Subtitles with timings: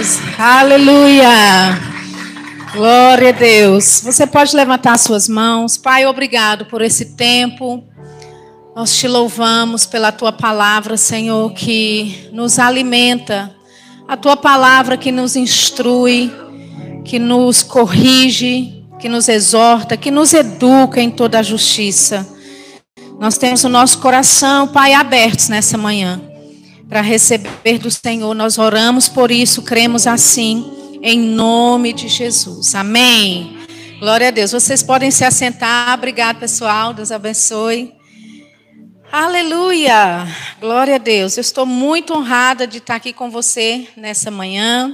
[0.00, 0.18] Deus.
[0.38, 1.78] Aleluia.
[2.72, 4.00] Glória a Deus.
[4.02, 5.76] Você pode levantar suas mãos.
[5.76, 7.84] Pai, obrigado por esse tempo.
[8.74, 13.54] Nós te louvamos pela tua palavra, Senhor, que nos alimenta.
[14.08, 16.32] A tua palavra que nos instrui,
[17.04, 22.26] que nos corrige, que nos exorta, que nos educa em toda a justiça.
[23.18, 26.29] Nós temos o nosso coração, Pai, abertos nessa manhã
[26.90, 28.34] para receber do Senhor.
[28.34, 32.74] Nós oramos por isso, cremos assim, em nome de Jesus.
[32.74, 33.56] Amém.
[34.00, 34.50] Glória a Deus.
[34.50, 35.94] Vocês podem se assentar.
[35.96, 36.92] Obrigado, pessoal.
[36.92, 37.94] Deus abençoe.
[39.12, 40.26] Aleluia.
[40.60, 41.36] Glória a Deus.
[41.36, 44.92] Eu estou muito honrada de estar aqui com você nessa manhã,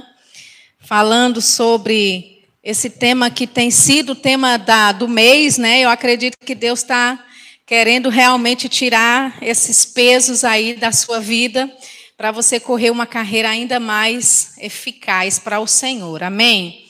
[0.79, 5.79] falando sobre esse tema que tem sido o tema da, do mês, né?
[5.79, 7.26] Eu acredito que Deus está
[7.67, 11.69] querendo realmente tirar esses pesos aí da sua vida,
[12.15, 16.23] para você correr uma carreira ainda mais eficaz para o Senhor.
[16.23, 16.85] Amém?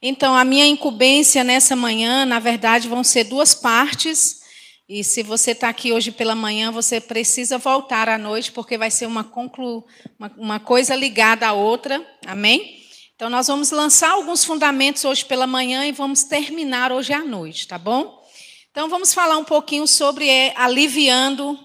[0.00, 4.40] Então, a minha incumbência nessa manhã, na verdade, vão ser duas partes.
[4.88, 8.90] E se você está aqui hoje pela manhã, você precisa voltar à noite, porque vai
[8.90, 9.84] ser uma, conclu...
[10.18, 12.02] uma, uma coisa ligada à outra.
[12.26, 12.82] Amém?
[13.14, 17.68] Então, nós vamos lançar alguns fundamentos hoje pela manhã e vamos terminar hoje à noite,
[17.68, 18.23] tá bom?
[18.74, 21.56] Então, vamos falar um pouquinho sobre é, aliviando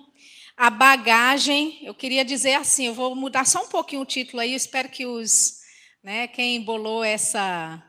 [0.55, 1.79] a bagagem.
[1.81, 5.07] Eu queria dizer assim, eu vou mudar só um pouquinho o título aí, espero que
[5.07, 5.55] os,
[6.03, 7.83] né, quem embolou essa,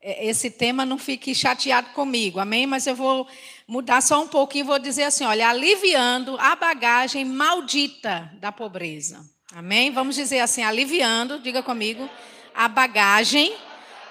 [0.00, 2.66] é, esse tema não fique chateado comigo, amém?
[2.66, 3.28] Mas eu vou
[3.68, 9.22] mudar só um pouquinho, vou dizer assim, olha, aliviando a bagagem maldita da pobreza.
[9.54, 9.90] Amém?
[9.90, 12.08] Vamos dizer assim, aliviando, diga comigo,
[12.54, 13.54] a bagagem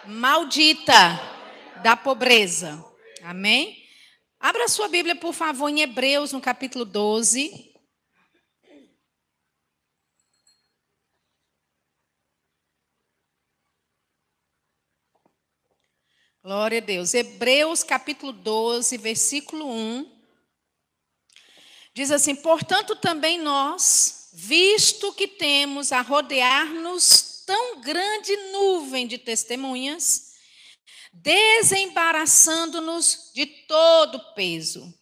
[0.05, 1.19] maldita
[1.81, 2.85] da pobreza.
[3.23, 3.80] Amém?
[4.43, 7.71] Abra sua Bíblia, por favor, em Hebreus, no capítulo 12.
[16.41, 17.13] Glória a Deus.
[17.13, 20.11] Hebreus, capítulo 12, versículo 1.
[21.93, 30.30] Diz assim: Portanto, também nós, visto que temos a rodear-nos tão grande nuvem de testemunhas,
[31.13, 34.93] desembaraçando-nos de todo peso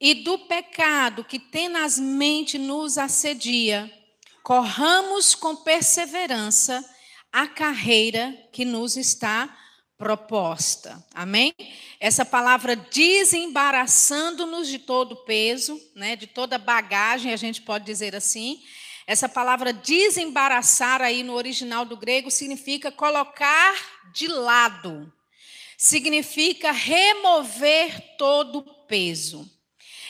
[0.00, 3.90] e do pecado que tenazmente nos assedia,
[4.42, 6.84] corramos com perseverança
[7.32, 9.56] a carreira que nos está
[9.96, 11.04] proposta.
[11.12, 11.52] Amém?
[11.98, 18.62] Essa palavra desembaraçando-nos de todo peso, né, de toda bagagem, a gente pode dizer assim.
[19.06, 23.74] Essa palavra desembaraçar aí no original do grego significa colocar
[24.12, 25.12] de lado
[25.78, 29.48] significa remover todo o peso.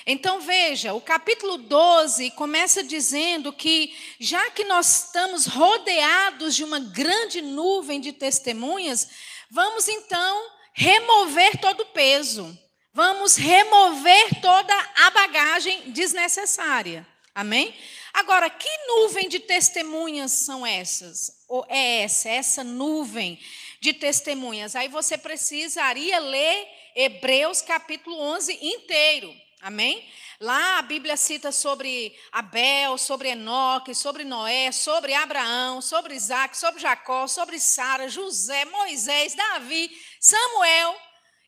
[0.07, 6.81] Então veja, o capítulo 12 começa dizendo que, já que nós estamos rodeados de uma
[6.81, 9.11] grande nuvem de testemunhas,
[9.51, 12.59] vamos então remover todo o peso.
[12.95, 17.07] Vamos remover toda a bagagem desnecessária.
[17.35, 17.75] Amém?
[18.15, 21.45] Agora, que nuvem de testemunhas são essas?
[21.47, 23.39] Ou é essa, essa nuvem
[23.81, 24.75] de testemunhas.
[24.75, 29.35] Aí você precisaria ler Hebreus capítulo 11 inteiro.
[29.61, 30.09] Amém?
[30.41, 36.81] Lá a Bíblia cita sobre Abel, sobre Enoque, sobre Noé, sobre Abraão, sobre Isaac, sobre
[36.81, 39.91] Jacó, sobre Sara, José, Moisés, Davi,
[40.21, 40.97] Samuel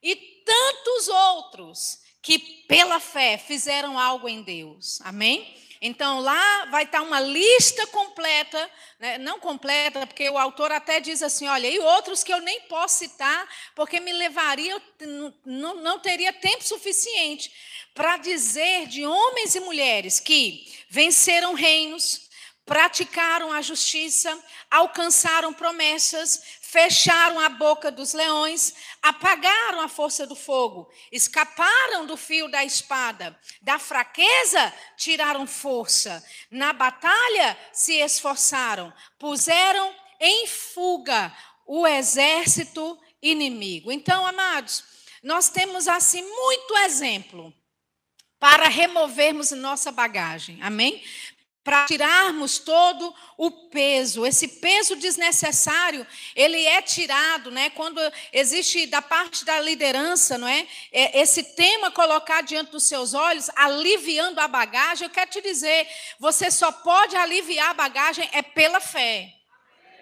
[0.03, 5.01] e tantos outros que pela fé fizeram algo em Deus.
[5.03, 5.55] Amém?
[5.83, 9.17] Então, lá vai estar uma lista completa, né?
[9.17, 12.99] não completa, porque o autor até diz assim: olha, e outros que eu nem posso
[12.99, 14.81] citar, porque me levaria,
[15.47, 17.51] não, não teria tempo suficiente
[17.95, 22.30] para dizer de homens e mulheres que venceram reinos,
[22.71, 24.33] praticaram a justiça,
[24.71, 28.73] alcançaram promessas, fecharam a boca dos leões,
[29.03, 36.73] apagaram a força do fogo, escaparam do fio da espada, da fraqueza tiraram força, na
[36.73, 43.91] batalha se esforçaram, puseram em fuga o exército inimigo.
[43.91, 44.85] Então, amados,
[45.25, 47.53] nós temos assim muito exemplo
[48.41, 50.59] para removermos nossa bagagem.
[50.63, 51.05] Amém?
[51.63, 54.25] Para tirarmos todo o peso.
[54.25, 57.71] Esse peso desnecessário, ele é tirado, né?
[57.71, 58.01] Quando
[58.33, 60.67] existe da parte da liderança, não é?
[60.91, 65.87] é esse tema colocado diante dos seus olhos, aliviando a bagagem, eu quero te dizer,
[66.19, 69.35] você só pode aliviar a bagagem é pela fé.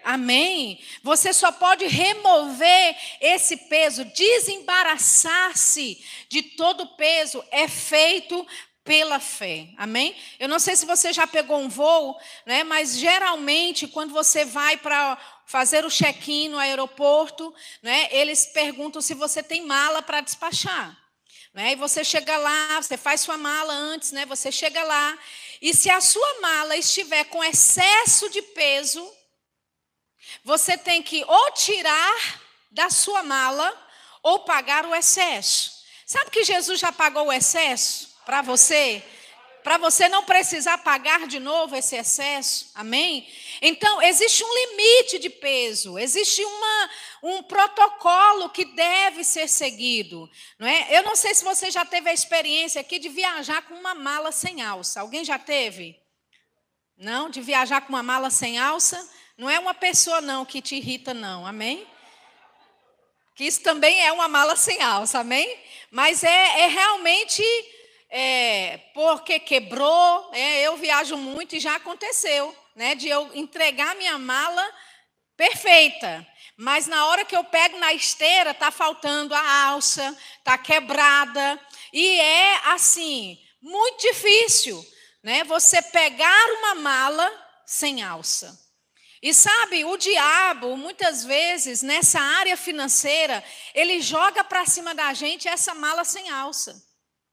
[0.03, 0.79] Amém?
[1.03, 8.47] Você só pode remover esse peso, desembaraçar-se de todo o peso, é feito
[8.89, 9.67] pela fé.
[9.77, 10.15] Amém?
[10.39, 12.63] Eu não sei se você já pegou um voo, né?
[12.63, 15.15] Mas geralmente quando você vai para
[15.45, 17.53] fazer o check-in no aeroporto,
[17.83, 20.97] né, eles perguntam se você tem mala para despachar.
[21.53, 21.73] Né?
[21.73, 24.25] E você chega lá, você faz sua mala antes, né?
[24.25, 25.19] Você chega lá,
[25.61, 29.07] e se a sua mala estiver com excesso de peso,
[30.43, 32.41] você tem que ou tirar
[32.71, 33.71] da sua mala
[34.23, 35.83] ou pagar o excesso.
[36.07, 39.03] Sabe que Jesus já pagou o excesso para você?
[39.63, 43.27] Para você não precisar pagar de novo esse excesso, amém?
[43.59, 46.89] Então, existe um limite de peso, existe uma,
[47.23, 50.29] um protocolo que deve ser seguido.
[50.59, 50.89] Não é?
[50.91, 54.31] Eu não sei se você já teve a experiência aqui de viajar com uma mala
[54.31, 55.01] sem alça.
[55.01, 55.99] Alguém já teve?
[56.95, 57.31] Não?
[57.31, 59.09] De viajar com uma mala sem alça?
[59.39, 61.87] Não é uma pessoa, não, que te irrita, não, amém?
[63.33, 65.59] Que isso também é uma mala sem alça, amém?
[65.89, 67.43] Mas é, é realmente
[68.09, 70.29] é, porque quebrou.
[70.33, 72.95] É, eu viajo muito e já aconteceu, né?
[72.95, 74.65] De eu entregar minha mala
[75.37, 76.27] perfeita.
[76.57, 81.59] Mas na hora que eu pego na esteira, tá faltando a alça, tá quebrada.
[81.93, 84.85] E é assim, muito difícil,
[85.23, 85.43] né?
[85.45, 87.31] Você pegar uma mala
[87.65, 88.59] sem alça.
[89.21, 93.43] E sabe, o diabo, muitas vezes, nessa área financeira,
[93.75, 96.88] ele joga para cima da gente essa mala sem alça.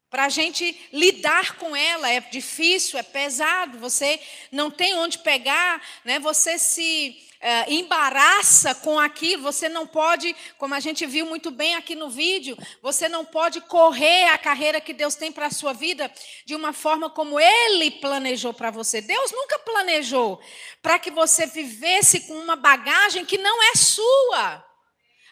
[0.09, 4.19] Para a gente lidar com ela é difícil, é pesado, você
[4.51, 6.17] não tem onde pegar, né?
[6.17, 11.75] você se é, embaraça com aquilo, você não pode, como a gente viu muito bem
[11.75, 15.73] aqui no vídeo, você não pode correr a carreira que Deus tem para a sua
[15.73, 16.11] vida
[16.45, 19.01] de uma forma como Ele planejou para você.
[19.01, 20.41] Deus nunca planejou
[20.81, 24.65] para que você vivesse com uma bagagem que não é sua.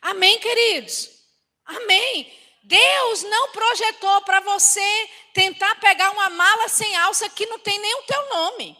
[0.01, 1.09] Amém, queridos?
[1.65, 2.44] Amém.
[2.65, 7.95] Deus não projetou para você tentar pegar uma mala sem alça que não tem nem
[7.95, 8.77] o teu nome.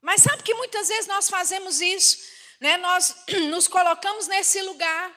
[0.00, 2.34] Mas sabe que muitas vezes nós fazemos isso?
[2.60, 3.14] né, nós
[3.50, 5.12] nos colocamos nesse lugar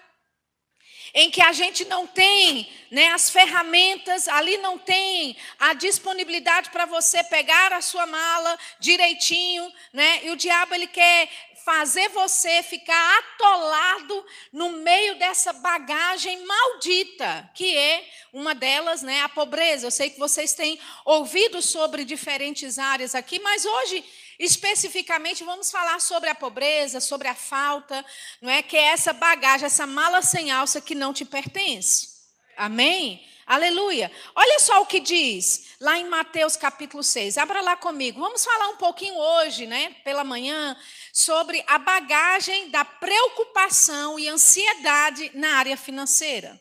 [1.13, 6.85] em que a gente não tem né, as ferramentas, ali não tem a disponibilidade para
[6.85, 10.25] você pegar a sua mala direitinho, né?
[10.25, 11.29] E o diabo ele quer
[11.67, 19.27] fazer você ficar atolado no meio dessa bagagem maldita, que é uma delas, né, a
[19.27, 19.85] pobreza.
[19.85, 24.01] Eu sei que vocês têm ouvido sobre diferentes áreas aqui, mas hoje
[24.39, 28.05] Especificamente, vamos falar sobre a pobreza, sobre a falta,
[28.39, 28.61] não é?
[28.61, 32.09] Que é essa bagagem, essa mala sem alça que não te pertence.
[32.55, 33.27] Amém?
[33.47, 34.11] Aleluia.
[34.35, 37.37] Olha só o que diz lá em Mateus capítulo 6.
[37.37, 38.19] Abra lá comigo.
[38.19, 40.75] Vamos falar um pouquinho hoje, né, pela manhã,
[41.13, 46.59] sobre a bagagem da preocupação e ansiedade na área financeira.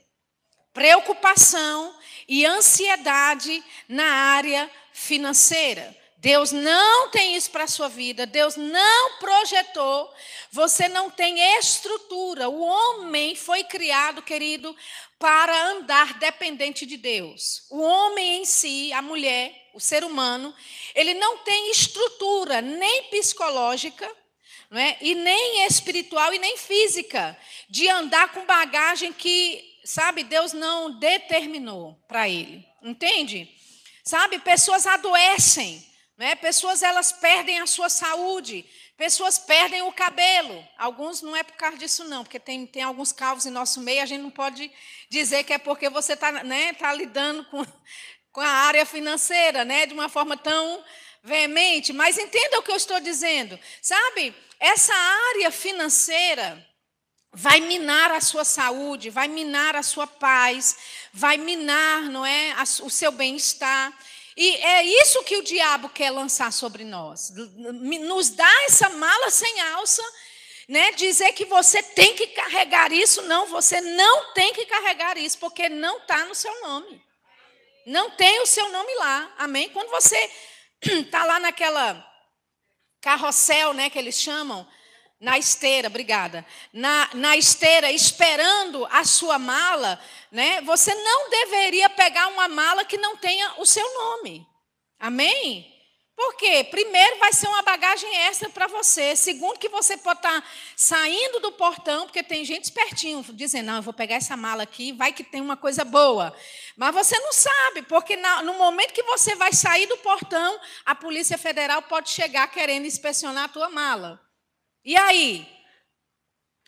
[0.73, 1.93] Preocupação
[2.29, 5.93] e ansiedade na área financeira.
[6.19, 10.13] Deus não tem isso para a sua vida, Deus não projetou,
[10.51, 12.49] você não tem estrutura.
[12.49, 14.75] O homem foi criado, querido,
[15.19, 17.67] para andar dependente de Deus.
[17.71, 20.55] O homem em si, a mulher, o ser humano,
[20.95, 24.11] ele não tem estrutura nem psicológica,
[24.71, 24.97] não é?
[25.01, 31.95] e nem espiritual e nem física, de andar com bagagem que, sabe, Deus não determinou
[32.09, 32.67] para ele.
[32.83, 33.49] Entende?
[34.05, 35.85] Sabe, pessoas adoecem
[36.17, 36.35] né?
[36.35, 38.65] Pessoas elas perdem a sua saúde,
[38.97, 40.67] pessoas perdem o cabelo.
[40.79, 44.03] Alguns não é por causa disso, não, porque tem, tem alguns calvos em nosso meio,
[44.03, 44.71] a gente não pode
[45.09, 47.65] dizer que é porque você está né, tá lidando com,
[48.33, 50.83] com a área financeira né, de uma forma tão
[51.23, 51.93] veemente.
[51.93, 53.59] Mas entenda o que eu estou dizendo.
[53.83, 56.67] Sabe, essa área financeira
[57.33, 60.77] vai minar a sua saúde, vai minar a sua paz,
[61.13, 63.93] vai minar, não é, o seu bem-estar.
[64.37, 67.33] E é isso que o diabo quer lançar sobre nós.
[67.57, 70.03] Nos dá essa mala sem alça,
[70.69, 70.93] né?
[70.93, 75.71] Dizer que você tem que carregar isso, não, você não tem que carregar isso, porque
[75.71, 77.03] não está no seu nome.
[77.87, 79.35] Não tem o seu nome lá.
[79.39, 79.71] Amém?
[79.71, 80.31] Quando você
[80.83, 82.05] está lá naquela
[83.01, 84.69] carrossel, né, que eles chamam,
[85.19, 89.99] na esteira, obrigada, na, na esteira, esperando a sua mala,
[90.31, 90.61] né?
[90.63, 94.47] Você não deveria pegar uma mala que não tenha o seu nome.
[94.99, 95.73] Amém?
[96.17, 99.15] Porque, primeiro, vai ser uma bagagem extra para você.
[99.15, 103.77] Segundo, que você pode estar tá saindo do portão, porque tem gente espertinho dizendo: não,
[103.77, 106.35] eu vou pegar essa mala aqui, vai que tem uma coisa boa.
[106.75, 111.37] Mas você não sabe, porque no momento que você vai sair do portão, a Polícia
[111.37, 114.26] Federal pode chegar querendo inspecionar a tua mala.
[114.87, 115.45] E aí?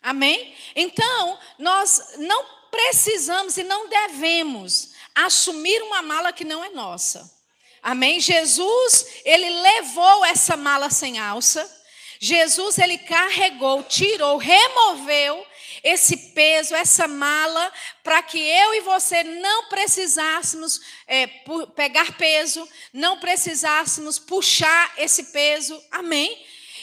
[0.01, 0.53] Amém?
[0.75, 7.33] Então, nós não precisamos e não devemos assumir uma mala que não é nossa.
[7.81, 8.19] Amém?
[8.19, 11.77] Jesus, ele levou essa mala sem alça.
[12.19, 15.47] Jesus ele carregou, tirou, removeu
[15.81, 17.71] esse peso, essa mala,
[18.03, 21.25] para que eu e você não precisássemos é,
[21.73, 25.81] pegar peso, não precisássemos puxar esse peso.
[25.89, 26.37] Amém?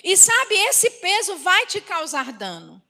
[0.07, 2.81] E sabe, esse peso vai te causar dano.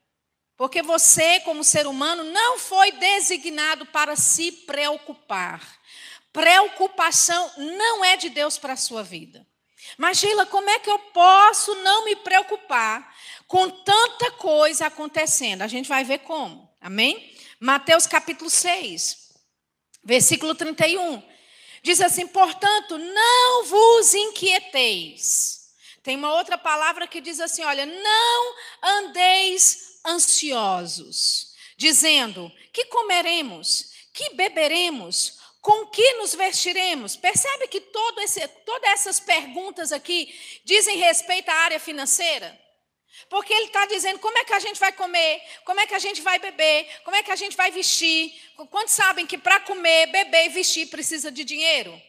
[0.55, 5.63] Porque você, como ser humano, não foi designado para se preocupar.
[6.31, 9.47] Preocupação não é de Deus para a sua vida.
[9.97, 13.17] Mas, Sheila, como é que eu posso não me preocupar
[13.49, 15.63] com tanta coisa acontecendo?
[15.63, 16.71] A gente vai ver como.
[16.83, 17.35] Amém?
[17.59, 19.33] Mateus capítulo 6,
[20.05, 21.23] versículo 31.
[21.83, 25.56] Diz assim: portanto, não vos inquieteis.
[26.07, 34.35] Tem uma outra palavra que diz assim: olha, não andeis ansiosos, dizendo: que comeremos, que
[34.35, 37.17] beberemos, com que nos vestiremos?
[37.17, 37.83] Percebe que
[38.23, 40.33] esse, todas essas perguntas aqui
[40.65, 42.57] dizem respeito à área financeira?
[43.29, 45.99] Porque ele está dizendo como é que a gente vai comer, como é que a
[45.99, 48.33] gente vai beber, como é que a gente vai vestir.
[48.71, 52.01] Quantos sabem que para comer, beber e vestir precisa de dinheiro?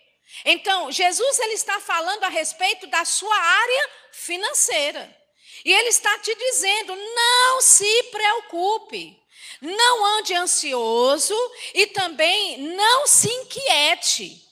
[0.45, 5.15] Então, Jesus ele está falando a respeito da sua área financeira.
[5.63, 9.19] E ele está te dizendo: não se preocupe,
[9.61, 11.35] não ande ansioso
[11.73, 14.43] e também não se inquiete.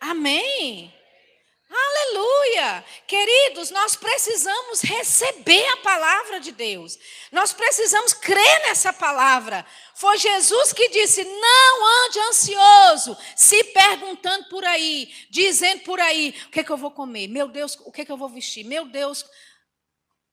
[0.00, 0.94] Amém.
[1.70, 2.82] Aleluia!
[3.06, 6.98] Queridos, nós precisamos receber a palavra de Deus.
[7.30, 9.66] Nós precisamos crer nessa palavra.
[9.94, 16.50] Foi Jesus que disse: não ande ansioso, se perguntando por aí, dizendo por aí: o
[16.50, 17.28] que, é que eu vou comer?
[17.28, 18.64] Meu Deus, o que, é que eu vou vestir?
[18.64, 19.24] Meu Deus,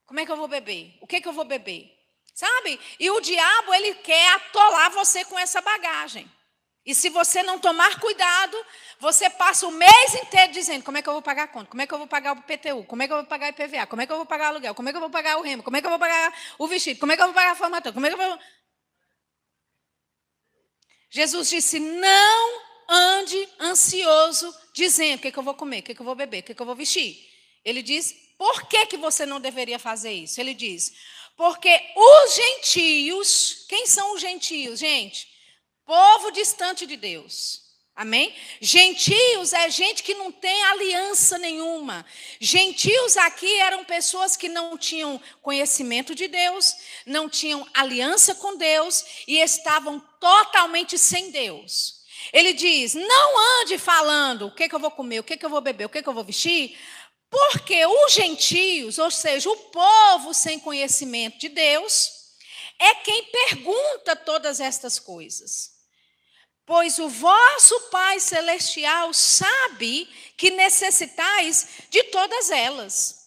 [0.05, 0.97] como é que eu vou beber?
[1.01, 1.91] O que, é que eu vou beber?
[2.33, 2.79] Sabe?
[2.97, 6.31] E o diabo, ele quer atolar você com essa bagagem.
[6.85, 8.55] E se você não tomar cuidado,
[8.99, 11.69] você passa o mês inteiro dizendo: como é que eu vou pagar a conta?
[11.69, 12.83] Como é que eu vou pagar o PTU?
[12.83, 13.87] Como é que eu vou pagar o IPVA?
[13.87, 14.75] Como é que eu vou pagar o aluguel?
[14.75, 15.63] Como é que eu vou pagar o remo?
[15.63, 16.99] Como é que eu vou pagar o vestido?
[16.99, 17.91] Como é que eu vou pagar a formatura?
[17.91, 18.39] Como é que eu vou.
[21.09, 25.79] Jesus disse: não ande ansioso, dizendo: o que, é que eu vou comer?
[25.79, 26.41] O que, é que eu vou beber?
[26.41, 27.27] O que, é que eu vou vestir?
[27.63, 30.39] Ele diz: por que, que você não deveria fazer isso?
[30.39, 30.93] Ele diz:
[31.35, 35.34] porque os gentios, quem são os gentios, gente?
[35.85, 37.63] Povo distante de Deus.
[37.95, 38.35] Amém?
[38.59, 42.05] Gentios é gente que não tem aliança nenhuma.
[42.41, 46.75] Gentios aqui eram pessoas que não tinham conhecimento de Deus,
[47.05, 52.03] não tinham aliança com Deus e estavam totalmente sem Deus.
[52.33, 55.49] Ele diz: não ande falando o que, que eu vou comer, o que, que eu
[55.49, 56.77] vou beber, o que, que eu vou vestir,
[57.29, 62.11] porque os gentios, ou seja, o povo sem conhecimento de Deus,
[62.77, 65.74] é quem pergunta todas estas coisas.
[66.65, 73.23] Pois o vosso Pai Celestial sabe que necessitais de todas elas.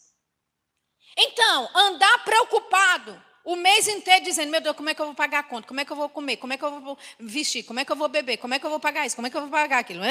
[1.16, 5.40] Então, andar preocupado o mês inteiro dizendo: Meu Deus, como é que eu vou pagar
[5.40, 5.68] a conta?
[5.68, 6.36] Como é que eu vou comer?
[6.36, 7.62] Como é que eu vou vestir?
[7.62, 8.38] Como é que eu vou beber?
[8.38, 9.16] Como é que eu vou pagar isso?
[9.16, 10.02] Como é que eu vou pagar aquilo?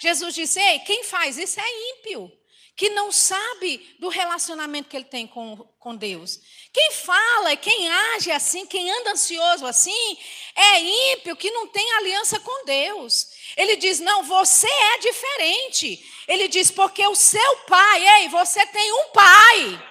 [0.00, 2.30] Jesus disse: Ei, quem faz isso é ímpio
[2.76, 6.40] que não sabe do relacionamento que ele tem com, com Deus.
[6.72, 10.18] Quem fala, quem age assim, quem anda ansioso assim,
[10.56, 10.80] é
[11.12, 13.28] ímpio, que não tem aliança com Deus.
[13.56, 16.04] Ele diz: não, você é diferente.
[16.26, 19.90] Ele diz: porque o seu pai, ei, você tem um pai.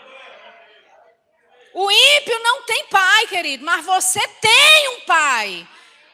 [1.73, 5.67] O ímpio não tem pai, querido, mas você tem um pai.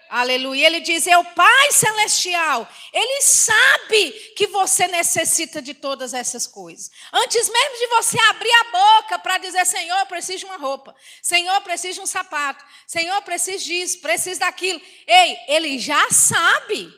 [0.10, 0.66] Aleluia.
[0.66, 2.68] Ele diz: é o Pai Celestial.
[2.92, 6.90] Ele sabe que você necessita de todas essas coisas.
[7.14, 10.96] Antes mesmo de você abrir a boca para dizer: Senhor, preciso de uma roupa.
[11.22, 12.66] Senhor, preciso de um sapato.
[12.88, 14.82] Senhor, preciso disso, preciso daquilo.
[15.06, 16.92] Ei, ele já sabe.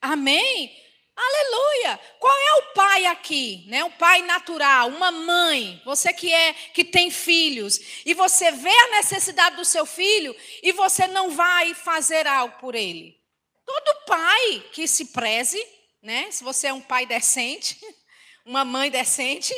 [0.00, 0.76] Amém?
[1.22, 2.00] Aleluia!
[2.18, 3.84] Qual é o pai aqui, né?
[3.84, 8.96] Um pai natural, uma mãe, você que é que tem filhos e você vê a
[8.96, 13.20] necessidade do seu filho e você não vai fazer algo por ele.
[13.66, 15.62] Todo pai que se preze,
[16.02, 16.30] né?
[16.30, 17.78] Se você é um pai decente,
[18.46, 19.54] uma mãe decente,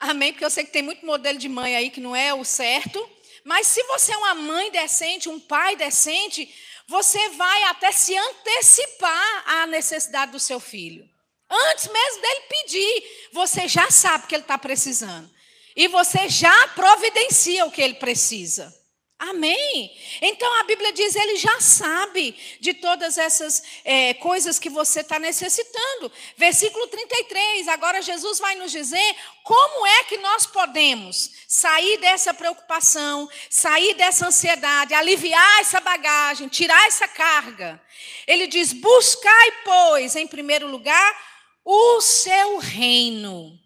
[0.00, 0.32] amém?
[0.32, 3.08] Porque eu sei que tem muito modelo de mãe aí que não é o certo.
[3.44, 6.52] Mas se você é uma mãe decente, um pai decente,
[6.90, 11.08] você vai até se antecipar à necessidade do seu filho.
[11.48, 15.30] Antes mesmo dele pedir, você já sabe que ele está precisando.
[15.76, 18.76] E você já providencia o que ele precisa.
[19.20, 19.94] Amém?
[20.22, 25.18] Então a Bíblia diz: ele já sabe de todas essas é, coisas que você está
[25.18, 26.10] necessitando.
[26.38, 27.68] Versículo 33.
[27.68, 34.26] Agora Jesus vai nos dizer como é que nós podemos sair dessa preocupação, sair dessa
[34.26, 37.78] ansiedade, aliviar essa bagagem, tirar essa carga.
[38.26, 41.22] Ele diz: buscai, pois, em primeiro lugar,
[41.62, 43.60] o seu reino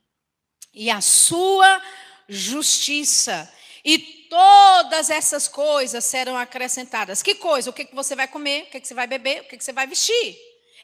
[0.74, 1.80] e a sua
[2.28, 3.48] justiça.
[3.84, 7.22] E todas essas coisas serão acrescentadas.
[7.22, 7.70] Que coisa?
[7.70, 8.64] O que, que você vai comer?
[8.64, 9.42] O que, que você vai beber?
[9.42, 10.36] O que, que você vai vestir?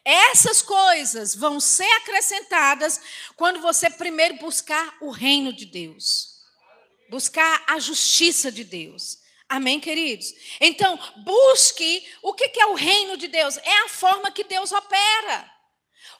[0.04, 3.00] Essas coisas vão ser acrescentadas
[3.37, 6.28] quando você primeiro buscar o reino de Deus,
[7.11, 9.19] buscar a justiça de Deus.
[9.49, 10.33] Amém, queridos?
[10.61, 13.57] Então, busque o que é o reino de Deus?
[13.57, 15.52] É a forma que Deus opera.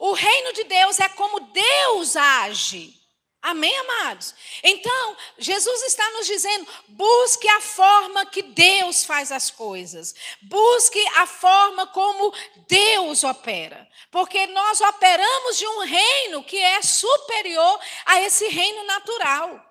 [0.00, 3.00] O reino de Deus é como Deus age.
[3.42, 4.35] Amém, amados?
[4.62, 11.26] Então, Jesus está nos dizendo: busque a forma que Deus faz as coisas, busque a
[11.26, 12.35] forma como
[12.68, 19.66] Deus opera, porque nós operamos de um reino que é superior a esse reino natural.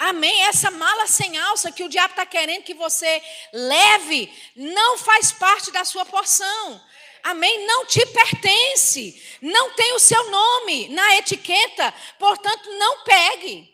[0.00, 0.42] Amém?
[0.44, 5.70] Essa mala sem alça que o diabo está querendo que você leve, não faz parte
[5.72, 6.80] da sua porção.
[7.22, 7.66] Amém?
[7.66, 9.22] Não te pertence.
[9.40, 11.92] Não tem o seu nome na etiqueta.
[12.18, 13.68] Portanto, não pegue.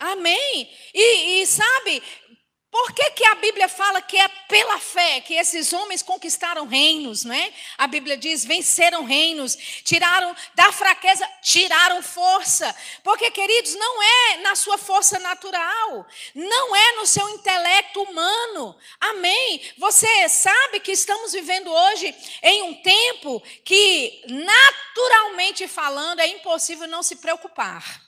[0.00, 0.70] Amém?
[0.94, 2.02] E, e sabe,
[2.78, 7.24] por que, que a Bíblia fala que é pela fé que esses homens conquistaram reinos,
[7.24, 7.52] né?
[7.76, 12.72] A Bíblia diz: venceram reinos, tiraram da fraqueza, tiraram força.
[13.02, 18.76] Porque, queridos, não é na sua força natural, não é no seu intelecto humano.
[19.00, 19.60] Amém?
[19.76, 27.02] Você sabe que estamos vivendo hoje em um tempo que, naturalmente falando, é impossível não
[27.02, 28.07] se preocupar.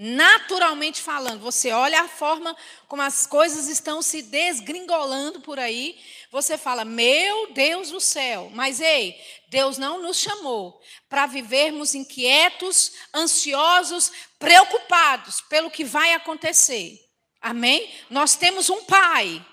[0.00, 5.98] Naturalmente falando, você olha a forma como as coisas estão se desgringolando por aí,
[6.30, 12.92] você fala: Meu Deus do céu, mas ei, Deus não nos chamou para vivermos inquietos,
[13.12, 17.04] ansiosos, preocupados pelo que vai acontecer.
[17.40, 17.92] Amém?
[18.08, 19.44] Nós temos um Pai.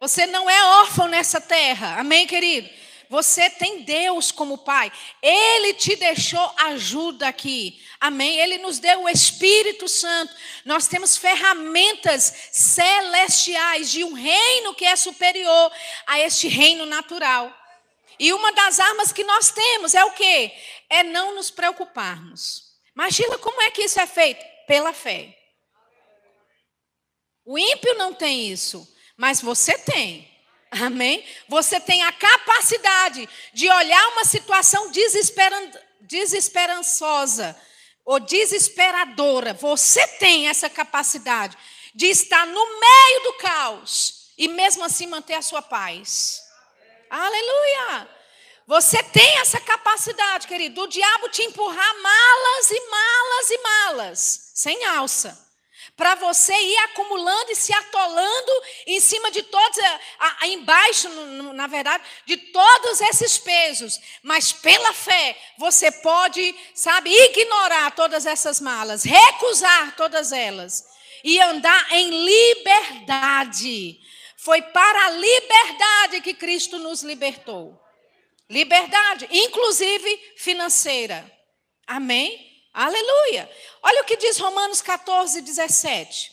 [0.00, 2.00] Você não é órfão nessa terra.
[2.00, 2.68] Amém, querido?
[3.08, 4.92] Você tem Deus como Pai.
[5.22, 7.82] Ele te deixou ajuda aqui.
[7.98, 8.38] Amém?
[8.38, 10.34] Ele nos deu o Espírito Santo.
[10.64, 15.72] Nós temos ferramentas celestiais de um reino que é superior
[16.06, 17.52] a este reino natural.
[18.18, 20.52] E uma das armas que nós temos é o quê?
[20.90, 22.74] É não nos preocuparmos.
[22.94, 24.44] Imagina como é que isso é feito?
[24.66, 25.34] Pela fé.
[27.44, 30.28] O ímpio não tem isso, mas você tem.
[30.70, 31.24] Amém?
[31.48, 37.58] Você tem a capacidade de olhar uma situação desesperan desesperançosa
[38.04, 39.52] ou desesperadora.
[39.54, 41.56] Você tem essa capacidade
[41.94, 46.42] de estar no meio do caos e mesmo assim manter a sua paz.
[47.10, 48.08] Aleluia!
[48.66, 54.84] Você tem essa capacidade, querido, do diabo te empurrar malas e malas e malas, sem
[54.84, 55.47] alça
[55.98, 58.52] para você ir acumulando e se atolando
[58.86, 59.78] em cima de todos,
[60.44, 61.08] embaixo,
[61.52, 63.98] na verdade, de todos esses pesos.
[64.22, 70.84] Mas pela fé, você pode, sabe, ignorar todas essas malas, recusar todas elas
[71.24, 73.98] e andar em liberdade.
[74.36, 77.76] Foi para a liberdade que Cristo nos libertou.
[78.48, 81.28] Liberdade, inclusive financeira.
[81.88, 82.47] Amém?
[82.80, 83.50] Aleluia.
[83.82, 86.30] Olha o que diz Romanos 14, 17.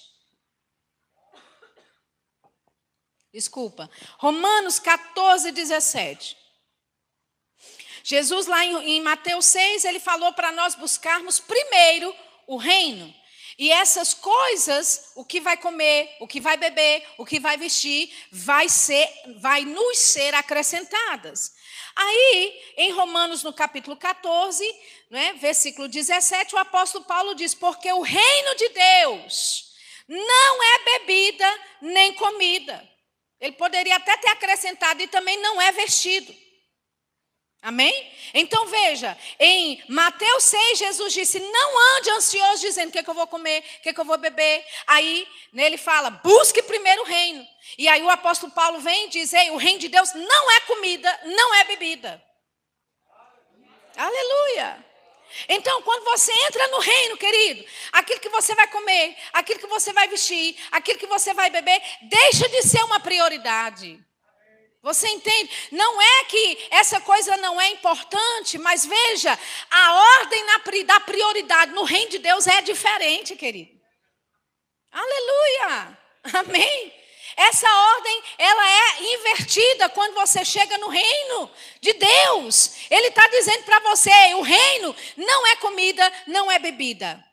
[3.34, 3.90] Desculpa.
[4.20, 6.38] Romanos 14, 17.
[8.04, 13.12] Jesus, lá em, em Mateus 6, ele falou para nós buscarmos primeiro o reino.
[13.58, 18.16] E essas coisas, o que vai comer, o que vai beber, o que vai vestir,
[18.32, 21.56] vai ser, vai nos ser acrescentadas.
[21.96, 24.64] Aí, em Romanos, no capítulo 14,
[25.10, 29.74] né, versículo 17, o apóstolo Paulo diz: Porque o reino de Deus
[30.08, 32.88] não é bebida nem comida.
[33.40, 36.34] Ele poderia até ter acrescentado, e também não é vestido.
[37.66, 38.12] Amém?
[38.32, 43.10] Então veja, em Mateus 6, Jesus disse: Não ande ansioso dizendo o que, é que
[43.10, 44.64] eu vou comer, o que, é que eu vou beber.
[44.86, 47.44] Aí nele fala: Busque primeiro o reino.
[47.76, 50.60] E aí o apóstolo Paulo vem e diz: Ei, o reino de Deus não é
[50.60, 52.24] comida, não é bebida.
[53.98, 54.86] Aleluia.
[55.50, 59.92] Então, quando você entra no reino, querido, aquilo que você vai comer, aquilo que você
[59.92, 64.00] vai vestir, aquilo que você vai beber, deixa de ser uma prioridade.
[64.86, 65.50] Você entende?
[65.72, 69.36] Não é que essa coisa não é importante, mas veja,
[69.68, 70.46] a ordem
[70.86, 73.72] da prioridade no reino de Deus é diferente, querido.
[74.92, 75.98] Aleluia!
[76.36, 76.94] Amém?
[77.36, 81.50] Essa ordem, ela é invertida quando você chega no reino
[81.82, 82.76] de Deus.
[82.92, 87.26] Ele está dizendo para você: o reino não é comida, não é bebida.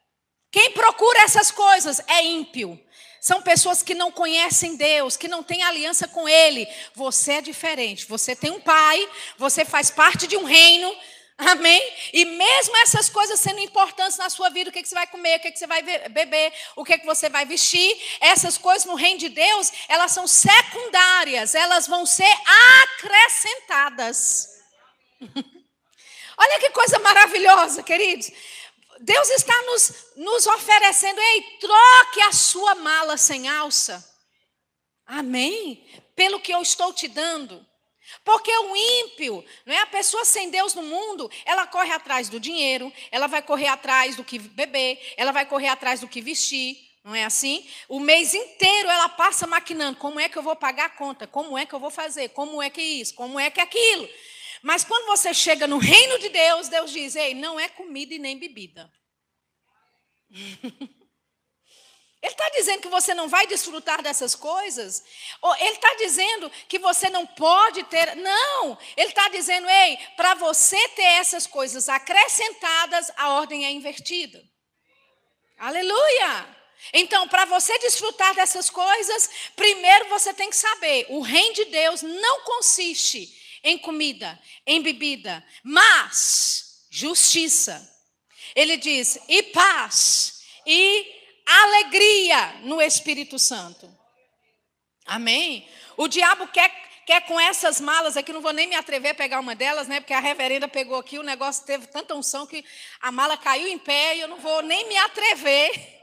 [0.50, 2.82] Quem procura essas coisas é ímpio.
[3.22, 6.66] São pessoas que não conhecem Deus, que não têm aliança com Ele.
[6.92, 8.04] Você é diferente.
[8.06, 9.08] Você tem um pai,
[9.38, 10.92] você faz parte de um reino.
[11.38, 11.80] Amém?
[12.12, 15.38] E mesmo essas coisas sendo importantes na sua vida, o que, que você vai comer,
[15.38, 18.96] o que, que você vai beber, o que, que você vai vestir, essas coisas no
[18.96, 22.32] reino de Deus, elas são secundárias, elas vão ser
[22.98, 24.48] acrescentadas.
[26.36, 28.32] Olha que coisa maravilhosa, queridos.
[29.02, 34.08] Deus está nos, nos oferecendo, ei, troque a sua mala sem alça.
[35.04, 35.84] Amém?
[36.14, 37.66] Pelo que eu estou te dando.
[38.24, 42.38] Porque o ímpio, não é a pessoa sem Deus no mundo, ela corre atrás do
[42.38, 46.76] dinheiro, ela vai correr atrás do que beber, ela vai correr atrás do que vestir,
[47.02, 47.68] não é assim?
[47.88, 51.26] O mês inteiro ela passa maquinando, como é que eu vou pagar a conta?
[51.26, 52.28] Como é que eu vou fazer?
[52.28, 53.14] Como é que isso?
[53.14, 54.08] Como é que aquilo?
[54.62, 58.18] Mas quando você chega no reino de Deus, Deus diz: "Ei, não é comida e
[58.18, 58.90] nem bebida".
[62.22, 65.02] Ele está dizendo que você não vai desfrutar dessas coisas?
[65.40, 68.14] Ou ele está dizendo que você não pode ter.
[68.14, 68.78] Não!
[68.96, 74.40] Ele está dizendo, ei, para você ter essas coisas acrescentadas, a ordem é invertida.
[75.58, 76.56] Aleluia!
[76.92, 82.02] Então, para você desfrutar dessas coisas, primeiro você tem que saber: o reino de Deus
[82.02, 87.90] não consiste em comida, em bebida, mas justiça.
[88.54, 91.06] Ele diz: e paz, e
[91.46, 93.90] alegria no Espírito Santo.
[95.06, 95.68] Amém?
[95.96, 96.70] O diabo quer,
[97.06, 100.00] quer com essas malas aqui, não vou nem me atrever a pegar uma delas, né?
[100.00, 102.64] Porque a reverenda pegou aqui, o negócio teve tanta unção que
[103.00, 106.02] a mala caiu em pé e eu não vou nem me atrever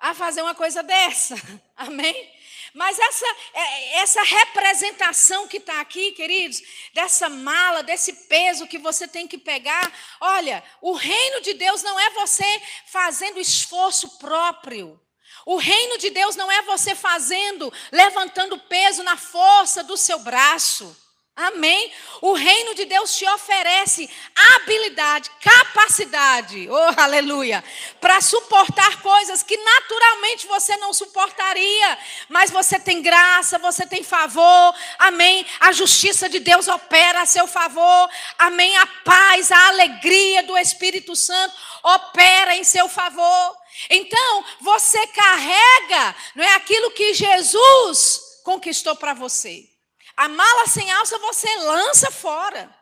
[0.00, 1.34] a fazer uma coisa dessa.
[1.76, 2.35] Amém?
[2.76, 6.60] Mas essa, é, essa representação que está aqui, queridos,
[6.92, 11.98] dessa mala, desse peso que você tem que pegar, olha, o reino de Deus não
[11.98, 12.44] é você
[12.88, 15.00] fazendo esforço próprio.
[15.46, 20.94] O reino de Deus não é você fazendo, levantando peso na força do seu braço.
[21.38, 21.92] Amém?
[22.22, 24.08] O reino de Deus te oferece
[24.54, 27.62] habilidade, capacidade, oh aleluia,
[28.00, 31.98] para suportar coisas que naturalmente você não suportaria,
[32.30, 35.44] mas você tem graça, você tem favor, amém?
[35.60, 38.74] A justiça de Deus opera a seu favor, amém?
[38.78, 43.56] A paz, a alegria do Espírito Santo opera em seu favor.
[43.90, 49.75] Então, você carrega, não é aquilo que Jesus conquistou para você.
[50.16, 52.74] A mala sem alça você lança fora.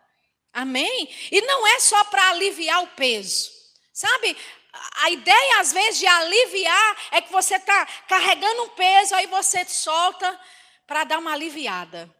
[0.52, 1.12] Amém?
[1.32, 3.50] E não é só para aliviar o peso.
[3.92, 4.36] Sabe?
[5.02, 9.64] A ideia, às vezes, de aliviar é que você está carregando um peso, aí você
[9.64, 10.40] solta
[10.86, 12.12] para dar uma aliviada.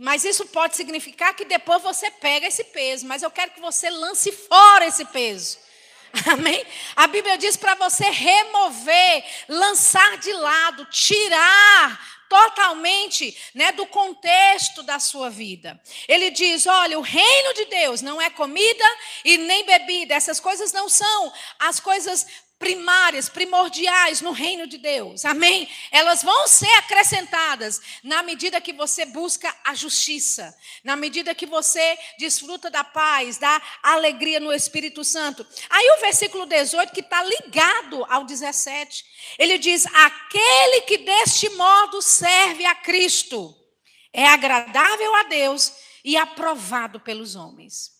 [0.00, 3.06] Mas isso pode significar que depois você pega esse peso.
[3.06, 5.58] Mas eu quero que você lance fora esse peso.
[6.32, 6.64] Amém?
[6.94, 15.00] A Bíblia diz para você remover, lançar de lado, tirar totalmente né, do contexto da
[15.00, 15.78] sua vida.
[16.06, 18.84] Ele diz: olha, o reino de Deus não é comida
[19.24, 22.24] e nem bebida, essas coisas não são as coisas
[22.60, 25.24] primárias, primordiais no reino de Deus.
[25.24, 25.66] Amém?
[25.90, 31.98] Elas vão ser acrescentadas na medida que você busca a justiça, na medida que você
[32.18, 35.44] desfruta da paz, da alegria no Espírito Santo.
[35.70, 39.04] Aí o versículo 18, que está ligado ao 17,
[39.38, 43.56] ele diz: Aquele que deste modo serve a Cristo
[44.12, 45.72] é agradável a Deus
[46.04, 47.92] e aprovado pelos homens.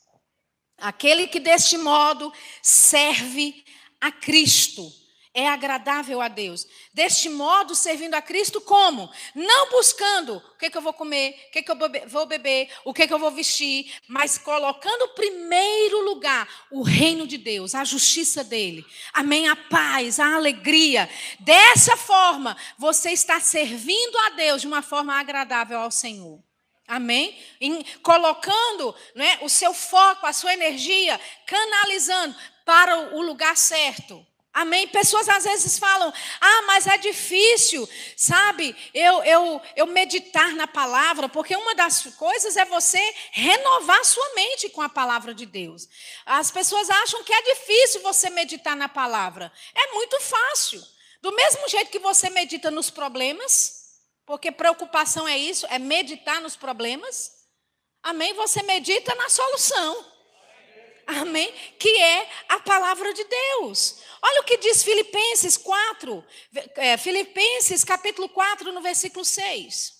[0.76, 3.64] Aquele que deste modo serve
[4.00, 5.00] a Cristo.
[5.32, 6.66] É agradável a Deus.
[6.92, 9.08] Deste modo, servindo a Cristo, como?
[9.32, 11.76] Não buscando o que, que eu vou comer, o que, que eu
[12.08, 17.28] vou beber, o que, que eu vou vestir, mas colocando em primeiro lugar o reino
[17.28, 18.84] de Deus, a justiça dele.
[19.12, 19.48] Amém?
[19.48, 21.08] A paz, a alegria.
[21.38, 26.42] Dessa forma, você está servindo a Deus de uma forma agradável ao Senhor.
[26.88, 27.38] Amém?
[27.60, 32.34] Em, colocando né, o seu foco, a sua energia, canalizando
[32.70, 34.24] para o lugar certo.
[34.52, 34.86] Amém?
[34.86, 38.76] Pessoas às vezes falam: ah, mas é difícil, sabe?
[38.94, 43.00] Eu, eu, eu meditar na palavra, porque uma das coisas é você
[43.32, 45.88] renovar sua mente com a palavra de Deus.
[46.24, 49.52] As pessoas acham que é difícil você meditar na palavra.
[49.74, 50.80] É muito fácil.
[51.20, 56.54] Do mesmo jeito que você medita nos problemas, porque preocupação é isso, é meditar nos
[56.54, 57.32] problemas.
[58.00, 58.32] Amém?
[58.34, 60.19] Você medita na solução.
[61.06, 61.52] Amém?
[61.78, 64.00] Que é a palavra de Deus.
[64.22, 66.24] Olha o que diz Filipenses 4,
[66.76, 69.94] é, Filipenses capítulo 4, no versículo 6.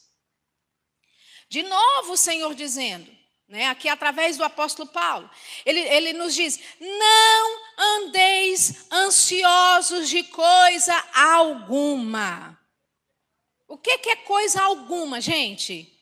[1.48, 3.10] De novo o Senhor dizendo,
[3.48, 5.28] né, aqui através do apóstolo Paulo,
[5.66, 12.56] ele, ele nos diz: Não andeis ansiosos de coisa alguma.
[13.66, 15.99] O que, que é coisa alguma, gente?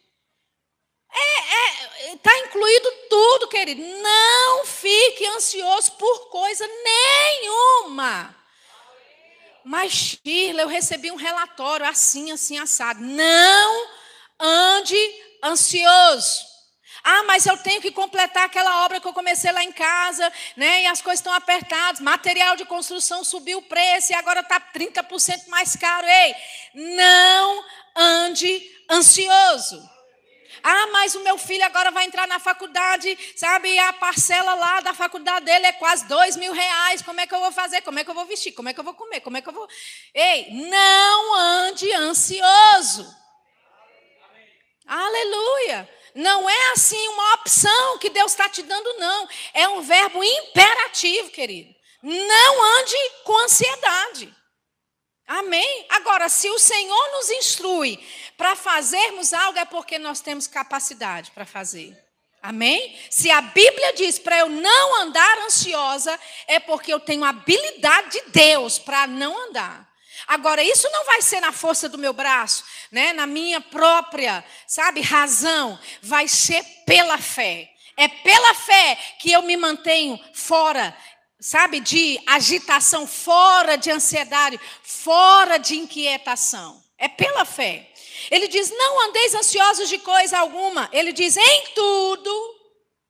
[1.12, 3.82] É, é, tá incluído tudo, querido.
[3.82, 8.34] Não fique ansioso por coisa nenhuma.
[9.64, 13.00] Mas, Shirley, eu recebi um relatório assim, assim, assado.
[13.00, 13.88] Não
[14.40, 14.96] ande
[15.42, 16.46] ansioso.
[17.04, 20.82] Ah, mas eu tenho que completar aquela obra que eu comecei lá em casa, né?
[20.82, 22.00] E as coisas estão apertadas.
[22.00, 26.06] Material de construção subiu o preço e agora está 30% mais caro.
[26.06, 26.34] Ei,
[26.74, 27.64] não
[27.96, 29.97] ande ansioso.
[30.62, 33.68] Ah, mas o meu filho agora vai entrar na faculdade, sabe?
[33.68, 37.02] E a parcela lá da faculdade dele é quase dois mil reais.
[37.02, 37.80] Como é que eu vou fazer?
[37.82, 38.52] Como é que eu vou vestir?
[38.52, 39.20] Como é que eu vou comer?
[39.20, 39.68] Como é que eu vou.
[40.14, 43.14] Ei, não ande ansioso.
[44.86, 45.88] Aleluia.
[46.14, 49.28] Não é assim uma opção que Deus está te dando, não.
[49.52, 51.74] É um verbo imperativo, querido.
[52.02, 54.37] Não ande com ansiedade.
[55.28, 55.84] Amém?
[55.90, 58.02] Agora, se o Senhor nos instrui
[58.34, 62.02] para fazermos algo, é porque nós temos capacidade para fazer.
[62.42, 62.98] Amém?
[63.10, 68.30] Se a Bíblia diz para eu não andar ansiosa, é porque eu tenho habilidade de
[68.30, 69.86] Deus para não andar.
[70.26, 73.12] Agora, isso não vai ser na força do meu braço, né?
[73.12, 75.78] na minha própria, sabe, razão.
[76.00, 77.70] Vai ser pela fé.
[77.98, 80.96] É pela fé que eu me mantenho fora
[81.40, 86.82] sabe, de agitação, fora de ansiedade, fora de inquietação.
[86.96, 87.90] É pela fé.
[88.30, 90.88] Ele diz: Não andeis ansiosos de coisa alguma.
[90.92, 92.56] Ele diz: Em tudo,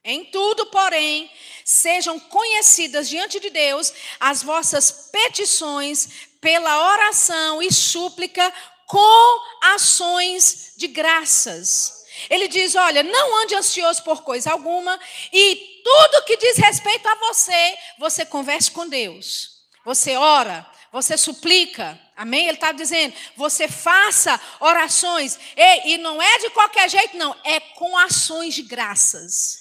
[0.04, 1.30] em tudo, porém,
[1.64, 6.08] sejam conhecidas diante de Deus as vossas petições
[6.40, 8.52] pela oração e súplica
[8.86, 11.97] com ações de graças.
[12.28, 14.98] Ele diz: Olha, não ande ansioso por coisa alguma,
[15.32, 19.58] e tudo que diz respeito a você, você converse com Deus.
[19.84, 22.46] Você ora, você suplica, amém?
[22.46, 27.60] Ele está dizendo: você faça orações, e, e não é de qualquer jeito, não, é
[27.60, 29.58] com ações de graças,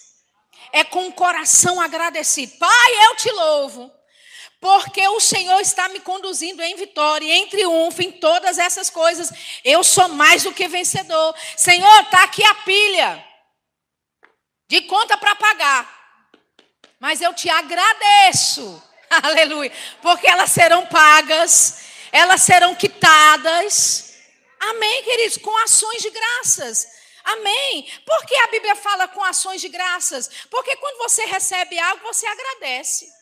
[0.72, 2.58] é com o coração agradecido.
[2.58, 3.92] Pai, eu te louvo,
[4.60, 9.32] porque o Senhor está me conduzindo em vitória, em triunfo, em todas essas coisas.
[9.64, 11.36] Eu sou mais do que vencedor.
[11.56, 13.24] Senhor, está aqui a pilha
[14.68, 15.98] de conta para pagar.
[17.00, 18.84] Mas eu te agradeço,
[19.24, 24.16] aleluia, porque elas serão pagas, elas serão quitadas.
[24.60, 26.88] Amém, queridos, com ações de graças.
[27.24, 27.88] Amém.
[28.06, 30.30] Por que a Bíblia fala com ações de graças?
[30.50, 33.17] Porque quando você recebe algo, você agradece.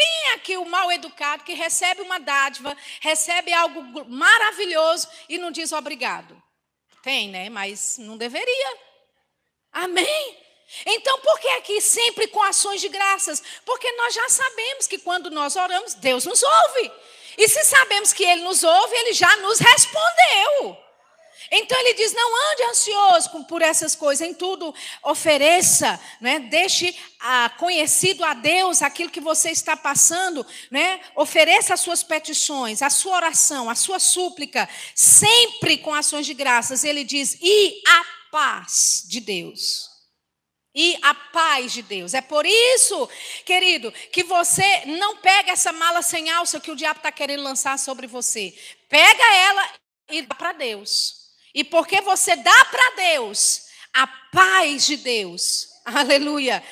[0.00, 5.50] Quem é aqui o mal educado que recebe uma dádiva, recebe algo maravilhoso e não
[5.50, 6.42] diz obrigado?
[7.02, 7.50] Tem, né?
[7.50, 8.78] Mas não deveria.
[9.70, 10.38] Amém?
[10.86, 13.42] Então, por que aqui sempre com ações de graças?
[13.66, 16.90] Porque nós já sabemos que quando nós oramos, Deus nos ouve.
[17.36, 20.78] E se sabemos que Ele nos ouve, Ele já nos respondeu.
[21.50, 26.38] Então ele diz: não ande ansioso por essas coisas, em tudo ofereça, né?
[26.40, 31.00] deixe ah, conhecido a Deus aquilo que você está passando, né?
[31.14, 36.84] ofereça as suas petições, a sua oração, a sua súplica, sempre com ações de graças.
[36.84, 39.88] Ele diz: e a paz de Deus.
[40.72, 42.14] E a paz de Deus.
[42.14, 43.08] É por isso,
[43.44, 47.76] querido, que você não pega essa mala sem alça que o diabo está querendo lançar
[47.78, 48.56] sobre você.
[48.88, 49.68] Pega ela
[50.08, 51.19] e dá para Deus.
[51.54, 56.62] E porque você dá para Deus a paz de Deus, aleluia,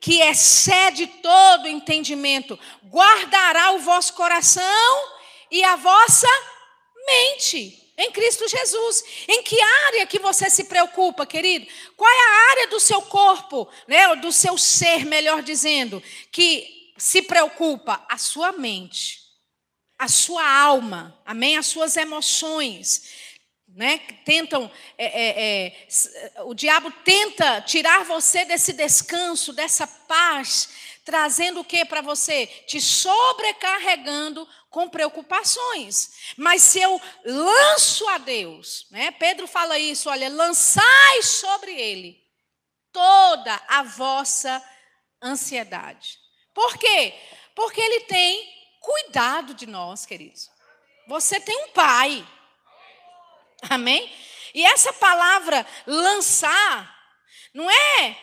[0.00, 5.18] que excede todo entendimento, guardará o vosso coração
[5.50, 6.28] e a vossa
[7.06, 9.02] mente em Cristo Jesus.
[9.26, 11.66] Em que área que você se preocupa, querido?
[11.96, 17.22] Qual é a área do seu corpo, né, do seu ser, melhor dizendo, que se
[17.22, 18.04] preocupa?
[18.08, 19.18] A sua mente,
[19.98, 21.56] a sua alma, amém?
[21.56, 23.27] As suas emoções
[23.78, 23.98] né?
[24.24, 30.70] Tentam, é, é, é, o diabo tenta tirar você desse descanso, dessa paz,
[31.04, 32.48] trazendo o que para você?
[32.66, 36.10] Te sobrecarregando com preocupações.
[36.36, 39.12] Mas se eu lanço a Deus, né?
[39.12, 42.20] Pedro fala isso, olha, lançai sobre ele
[42.92, 44.60] toda a vossa
[45.22, 46.18] ansiedade.
[46.52, 47.14] Por quê?
[47.54, 48.44] Porque ele tem
[48.80, 50.50] cuidado de nós, queridos.
[51.06, 52.26] Você tem um pai.
[53.62, 54.12] Amém?
[54.54, 56.96] E essa palavra lançar
[57.52, 58.16] não é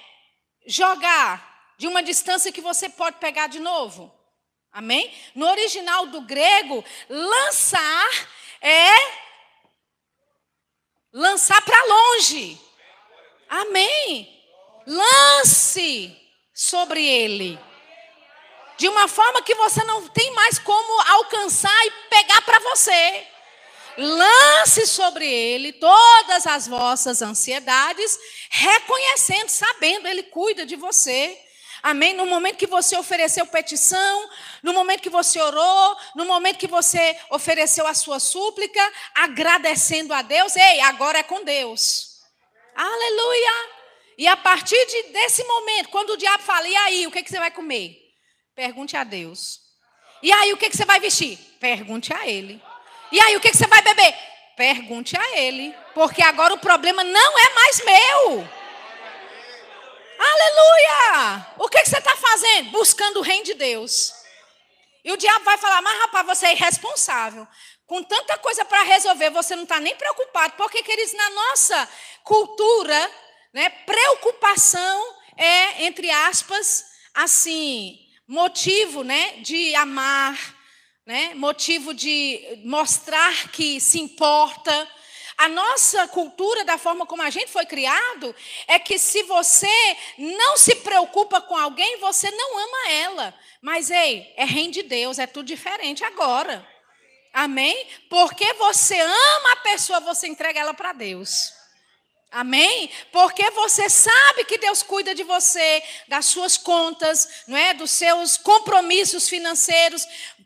[0.68, 4.14] jogar de uma distância que você pode pegar de novo.
[4.72, 5.14] Amém?
[5.34, 8.10] No original do grego, lançar
[8.62, 8.90] é
[11.14, 12.60] lançar para longe.
[13.48, 14.44] Amém?
[14.86, 16.16] Lance
[16.54, 17.60] sobre ele.
[18.78, 23.28] De uma forma que você não tem mais como alcançar e pegar para você
[23.98, 31.40] lance sobre ele todas as vossas ansiedades, reconhecendo, sabendo, ele cuida de você.
[31.82, 32.14] Amém?
[32.14, 34.30] No momento que você ofereceu petição,
[34.64, 38.82] no momento que você orou, no momento que você ofereceu a sua súplica,
[39.14, 42.22] agradecendo a Deus, ei, agora é com Deus.
[42.76, 43.76] Aleluia!
[44.18, 47.30] E a partir de, desse momento, quando o diabo fala, e aí, o que, que
[47.30, 47.98] você vai comer?
[48.56, 49.60] Pergunte a Deus.
[50.24, 51.38] E aí, o que, que você vai vestir?
[51.60, 52.62] Pergunte a Ele.
[53.12, 54.16] E aí, o que, que você vai beber?
[54.56, 55.76] Pergunte a Ele.
[55.94, 58.50] Porque agora o problema não é mais meu.
[60.18, 61.48] Aleluia!
[61.58, 62.72] O que, que você está fazendo?
[62.72, 64.14] Buscando o reino de Deus.
[65.04, 67.48] E o diabo vai falar, mas rapaz, você é irresponsável.
[67.86, 70.54] Com tanta coisa para resolver, você não está nem preocupado.
[70.58, 71.90] Porque, queridos, na nossa
[72.24, 73.12] cultura,
[73.54, 80.55] né, preocupação é, entre aspas, assim, motivo né, de amar,
[81.06, 84.90] né, motivo de mostrar que se importa.
[85.38, 88.34] A nossa cultura, da forma como a gente foi criado,
[88.68, 93.34] é que se você não se preocupa com alguém, você não ama ela.
[93.62, 96.66] Mas, ei, é reino de Deus, é tudo diferente agora.
[97.34, 97.86] Amém?
[98.10, 101.54] Porque você ama a pessoa, você entrega ela para Deus.
[102.36, 102.90] Amém?
[103.14, 107.74] Porque você sabe que Deus cuida de você, das suas contas, não é?
[107.74, 110.06] Dos seus compromissos financeiros.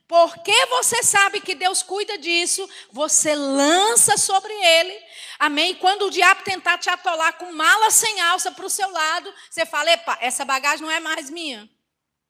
[0.09, 4.99] Porque você sabe que Deus cuida disso, você lança sobre ele.
[5.37, 5.75] Amém?
[5.75, 9.67] Quando o diabo tentar te atolar com mala sem alça para o seu lado, você
[9.67, 11.69] fala: epa, essa bagagem não é mais minha.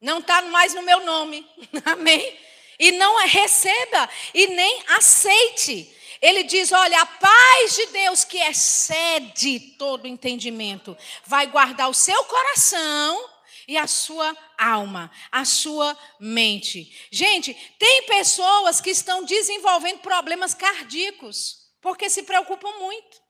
[0.02, 1.50] Não está mais no meu nome.
[1.86, 2.38] Amém?
[2.78, 5.96] E não receba e nem aceite.
[6.22, 12.26] Ele diz: olha, a paz de Deus que excede todo entendimento vai guardar o seu
[12.26, 13.30] coração
[13.70, 17.08] e a sua alma, a sua mente.
[17.12, 23.22] Gente, tem pessoas que estão desenvolvendo problemas cardíacos porque se preocupam muito.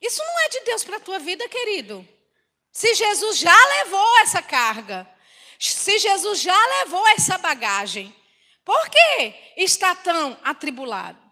[0.00, 2.08] Isso não é de Deus para a tua vida, querido.
[2.72, 5.08] Se Jesus já levou essa carga,
[5.58, 8.14] se Jesus já levou essa bagagem,
[8.64, 11.29] por que está tão atribulado?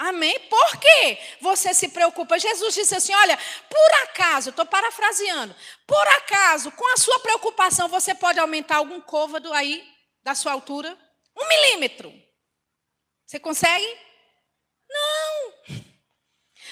[0.00, 0.40] Amém?
[0.48, 2.38] Por que você se preocupa?
[2.38, 5.54] Jesus disse assim: olha, por acaso, estou parafraseando,
[5.86, 9.86] por acaso, com a sua preocupação, você pode aumentar algum côvado aí
[10.22, 10.96] da sua altura?
[11.36, 12.10] Um milímetro.
[13.26, 13.86] Você consegue?
[14.88, 15.52] Não.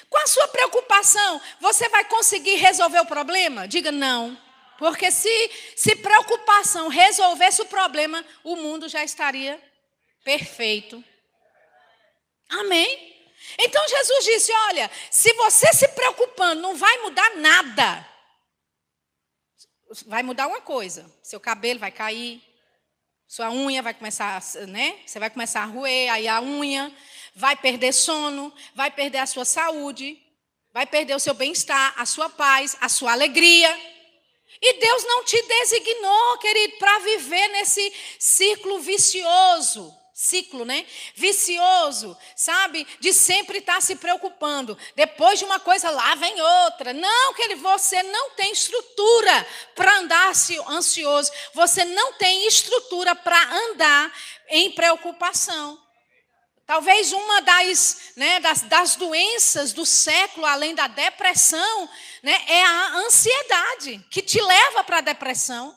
[0.09, 3.67] Com a sua preocupação, você vai conseguir resolver o problema?
[3.67, 4.35] Diga não.
[4.79, 9.61] Porque se, se preocupação resolvesse o problema, o mundo já estaria
[10.23, 11.03] perfeito.
[12.49, 13.18] Amém?
[13.57, 18.07] Então Jesus disse: Olha, se você se preocupando, não vai mudar nada.
[20.05, 22.41] Vai mudar uma coisa: seu cabelo vai cair,
[23.27, 24.99] sua unha vai começar, né?
[25.05, 26.95] Você vai começar a roer, aí a unha,
[27.35, 30.21] vai perder sono, vai perder a sua saúde,
[30.71, 33.69] vai perder o seu bem-estar, a sua paz, a sua alegria.
[34.61, 40.85] E Deus não te designou, querido, para viver nesse ciclo vicioso ciclo, né?
[41.15, 42.85] Vicioso, sabe?
[42.99, 44.77] De sempre estar tá se preocupando.
[44.93, 46.91] Depois de uma coisa, lá vem outra.
[46.91, 50.33] Não, que ele, você não tem estrutura para andar
[50.67, 51.31] ansioso.
[51.53, 54.13] Você não tem estrutura para andar
[54.49, 55.81] em preocupação.
[56.65, 61.89] Talvez uma das, né, das, das doenças do século, além da depressão,
[62.21, 65.75] né, é a ansiedade, que te leva para a depressão.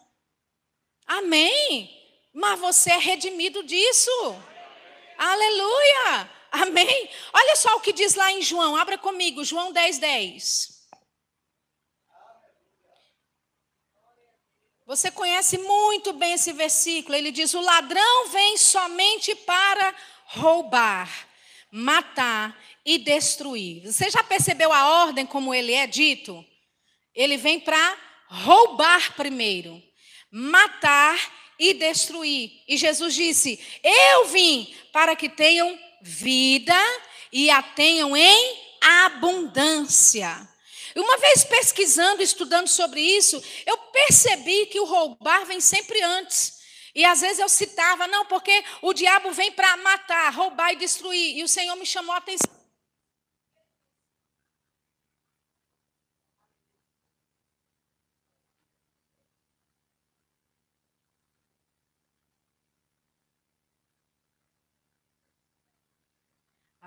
[1.06, 2.01] Amém?
[2.32, 4.10] Mas você é redimido disso.
[5.18, 6.30] Aleluia!
[6.50, 7.10] Amém?
[7.32, 10.72] Olha só o que diz lá em João, abra comigo, João 10, 10.
[14.86, 17.14] Você conhece muito bem esse versículo.
[17.14, 19.94] Ele diz: O ladrão vem somente para
[20.26, 21.08] roubar,
[21.70, 23.90] matar e destruir.
[23.90, 26.44] Você já percebeu a ordem como ele é dito?
[27.14, 27.96] Ele vem para
[28.28, 29.82] roubar primeiro,
[30.30, 31.18] matar
[31.62, 32.60] e destruir.
[32.66, 36.76] E Jesus disse: Eu vim para que tenham vida
[37.32, 40.48] e a tenham em abundância.
[40.96, 46.60] Uma vez pesquisando, estudando sobre isso, eu percebi que o roubar vem sempre antes.
[46.94, 51.38] E às vezes eu citava, não, porque o diabo vem para matar, roubar e destruir.
[51.38, 52.61] E o Senhor me chamou a atenção.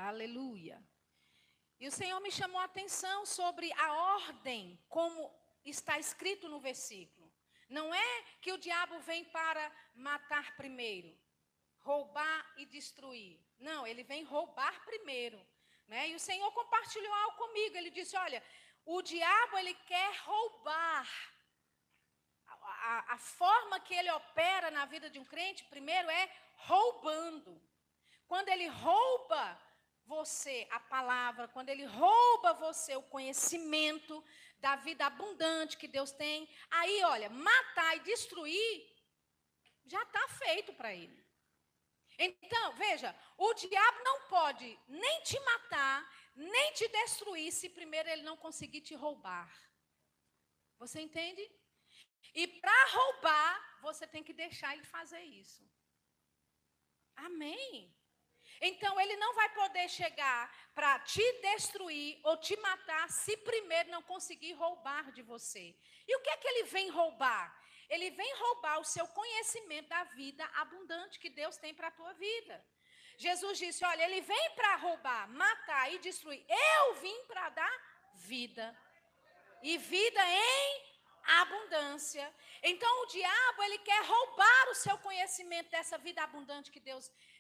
[0.10, 0.78] Aleluia.
[1.80, 5.34] E o Senhor me chamou a atenção sobre a ordem, como
[5.64, 7.34] está escrito no versículo.
[7.68, 9.64] Não é que o diabo vem para
[9.96, 11.12] matar primeiro,
[11.80, 13.40] roubar e destruir.
[13.58, 15.44] Não, ele vem roubar primeiro.
[15.88, 16.10] Né?
[16.10, 17.76] E o Senhor compartilhou algo comigo.
[17.76, 18.44] Ele disse: Olha,
[18.86, 21.10] o diabo ele quer roubar
[22.48, 27.60] a, a forma que ele opera na vida de um crente, primeiro é roubando.
[28.28, 29.65] Quando ele rouba
[30.06, 34.24] você a palavra, quando ele rouba você o conhecimento
[34.60, 38.96] da vida abundante que Deus tem, aí, olha, matar e destruir
[39.86, 41.26] já está feito para ele.
[42.18, 48.24] Então, veja, o diabo não pode nem te matar, nem te destruir, se primeiro ele
[48.24, 49.52] não conseguir te roubar.
[50.78, 51.44] Você entende?
[52.34, 55.64] E para roubar, você tem que deixar ele fazer isso.
[57.16, 57.95] Amém.
[58.62, 64.02] Então ele não vai poder chegar para te destruir ou te matar se primeiro não
[64.02, 65.76] conseguir roubar de você.
[66.08, 67.46] E o que é que ele vem roubar?
[67.90, 72.14] Ele vem roubar o seu conhecimento da vida abundante que Deus tem para a tua
[72.14, 72.66] vida.
[73.18, 76.44] Jesus disse: Olha, ele vem para roubar, matar e destruir.
[76.50, 77.74] Eu vim para dar
[78.16, 78.76] vida.
[79.62, 80.96] E vida em
[81.26, 82.34] abundância.
[82.62, 87.35] Então o diabo, ele quer roubar o seu conhecimento dessa vida abundante que Deus tem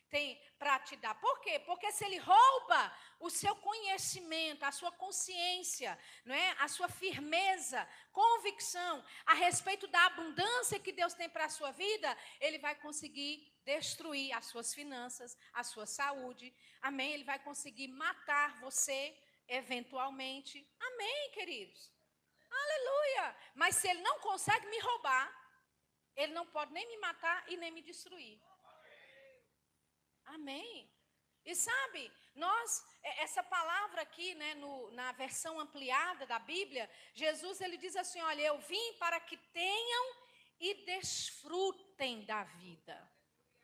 [0.57, 1.16] para te dar.
[1.16, 1.59] Por quê?
[1.59, 6.55] Porque se ele rouba o seu conhecimento, a sua consciência, não é?
[6.59, 12.18] a sua firmeza, convicção a respeito da abundância que Deus tem para a sua vida,
[12.39, 16.55] ele vai conseguir destruir as suas finanças, a sua saúde.
[16.82, 17.13] Amém?
[17.13, 20.68] Ele vai conseguir matar você eventualmente.
[20.80, 21.91] Amém, queridos.
[22.49, 23.36] Aleluia!
[23.53, 25.26] Mas se ele não consegue me roubar,
[26.16, 28.39] ele não pode nem me matar e nem me destruir.
[30.26, 30.89] Amém.
[31.45, 37.61] E sabe, nós, é, essa palavra aqui, né, no, na versão ampliada da Bíblia, Jesus
[37.61, 40.15] ele diz assim: olha, eu vim para que tenham
[40.59, 43.11] e desfrutem da vida.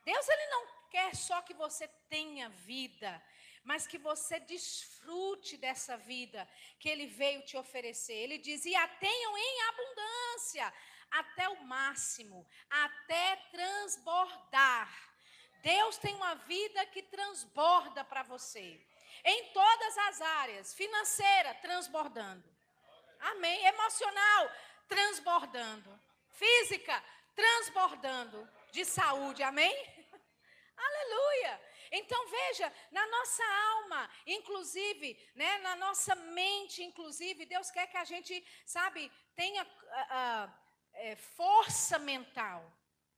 [0.03, 3.23] Deus ele não quer só que você tenha vida,
[3.63, 6.47] mas que você desfrute dessa vida
[6.79, 8.13] que ele veio te oferecer.
[8.13, 10.73] Ele diz: e a tenham em abundância,
[11.09, 15.10] até o máximo, até transbordar.
[15.61, 18.79] Deus tem uma vida que transborda para você.
[19.23, 22.43] Em todas as áreas, financeira, transbordando.
[23.19, 23.65] Amém.
[23.65, 24.51] Emocional,
[24.87, 25.99] transbordando.
[26.31, 27.03] Física,
[27.35, 28.49] transbordando.
[28.71, 29.73] De saúde, amém?
[30.77, 31.61] Aleluia.
[31.91, 38.05] Então veja, na nossa alma, inclusive, né, na nossa mente, inclusive, Deus quer que a
[38.05, 42.59] gente, sabe, tenha uh, uh, força mental.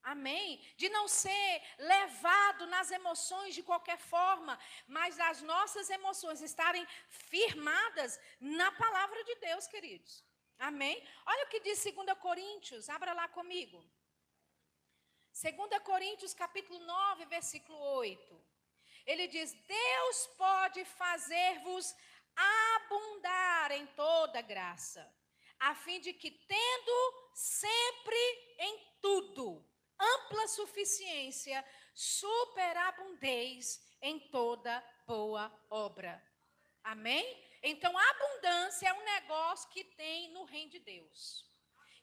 [0.04, 0.60] Amém?
[0.76, 8.20] De não ser levado nas emoções de qualquer forma, mas as nossas emoções estarem firmadas
[8.38, 10.22] na palavra de Deus, queridos.
[10.58, 10.96] Amém?
[11.26, 13.82] Olha o que diz 2 Coríntios, abra lá comigo.
[15.32, 18.44] 2 Coríntios, capítulo 9, versículo 8.
[19.06, 21.94] Ele diz: Deus pode fazer-vos
[22.36, 25.02] abundar em toda graça,
[25.58, 28.33] a fim de que, tendo sempre
[30.44, 31.64] ampla suficiência,
[31.94, 36.22] superabundez em toda boa obra.
[36.82, 37.24] Amém?
[37.62, 41.46] Então, a abundância é um negócio que tem no reino de Deus,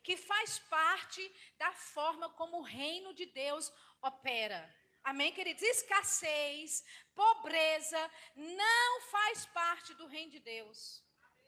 [0.03, 1.21] que faz parte
[1.57, 3.71] da forma como o reino de Deus
[4.01, 4.75] opera.
[5.03, 5.61] Amém, queridos?
[5.61, 6.83] Escassez,
[7.15, 11.03] pobreza, não faz parte do reino de Deus.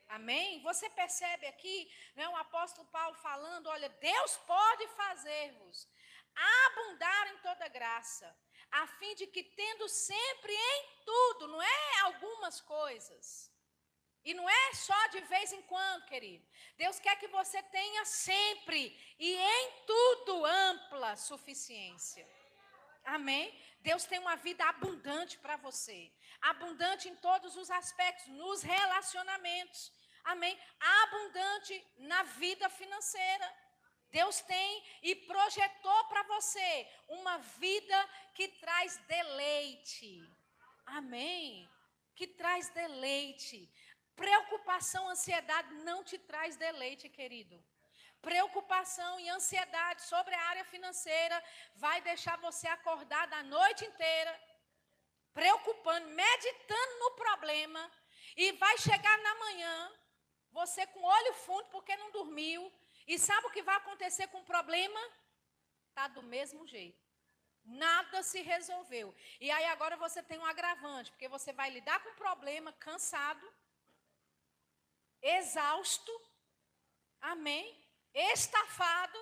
[0.09, 0.61] Amém?
[0.61, 5.87] Você percebe aqui, né, o apóstolo Paulo falando: olha, Deus pode fazer-vos
[6.35, 8.35] abundar em toda graça,
[8.71, 13.51] a fim de que, tendo sempre em tudo, não é algumas coisas,
[14.25, 16.47] e não é só de vez em quando, querido.
[16.77, 22.25] Deus quer que você tenha sempre e em tudo ampla suficiência.
[23.03, 23.53] Amém?
[23.81, 26.09] Deus tem uma vida abundante para você.
[26.39, 29.91] Abundante em todos os aspectos, nos relacionamentos.
[30.23, 30.57] Amém?
[30.79, 33.53] Abundante na vida financeira.
[34.17, 37.99] Deus tem e projetou para você uma vida
[38.35, 40.11] que traz deleite.
[40.85, 41.67] Amém?
[42.15, 43.57] Que traz deleite.
[44.15, 47.57] Preocupação, ansiedade não te traz deleite, querido.
[48.21, 51.43] Preocupação e ansiedade sobre a área financeira
[51.75, 54.33] vai deixar você acordado a noite inteira,
[55.33, 57.91] preocupando, meditando no problema,
[58.37, 59.91] e vai chegar na manhã,
[60.51, 62.71] você com olho fundo porque não dormiu,
[63.07, 64.99] e sabe o que vai acontecer com o problema?
[65.89, 67.03] Está do mesmo jeito.
[67.63, 69.15] Nada se resolveu.
[69.39, 73.53] E aí agora você tem um agravante, porque você vai lidar com o problema cansado,
[75.21, 76.11] exausto,
[77.21, 77.81] amém?
[78.13, 79.17] Estafado.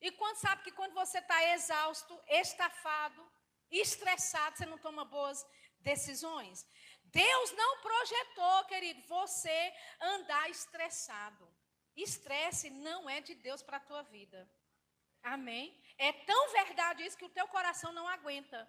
[0.00, 3.32] E quando sabe que quando você está exausto, estafado,
[3.70, 5.46] estressado, você não toma boas
[5.78, 6.66] decisões.
[7.04, 11.53] Deus não projetou, querido, você andar estressado.
[11.96, 14.48] Estresse não é de Deus para a tua vida.
[15.22, 15.80] Amém?
[15.96, 18.68] É tão verdade isso que o teu coração não aguenta.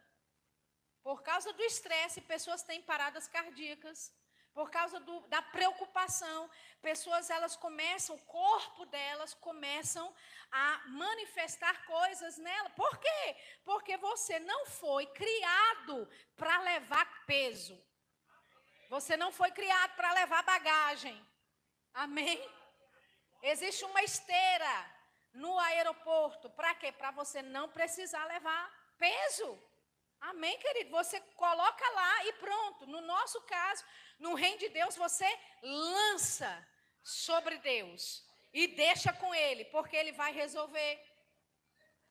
[1.03, 4.11] Por causa do estresse, pessoas têm paradas cardíacas.
[4.53, 6.49] Por causa do, da preocupação,
[6.81, 10.15] pessoas elas começam, o corpo delas começam
[10.49, 12.69] a manifestar coisas nela.
[12.69, 13.35] Por quê?
[13.65, 17.77] Porque você não foi criado para levar peso.
[18.89, 21.21] Você não foi criado para levar bagagem.
[21.93, 22.41] Amém?
[23.53, 24.75] Existe uma esteira
[25.33, 26.49] no aeroporto.
[26.49, 26.91] Para quê?
[26.91, 28.63] Para você não precisar levar
[28.97, 29.61] peso.
[30.19, 30.89] Amém, querido?
[30.89, 32.87] Você coloca lá e pronto.
[32.87, 33.83] No nosso caso,
[34.17, 35.27] no reino de Deus, você
[35.61, 36.67] lança
[37.03, 40.99] sobre Deus e deixa com Ele, porque Ele vai resolver.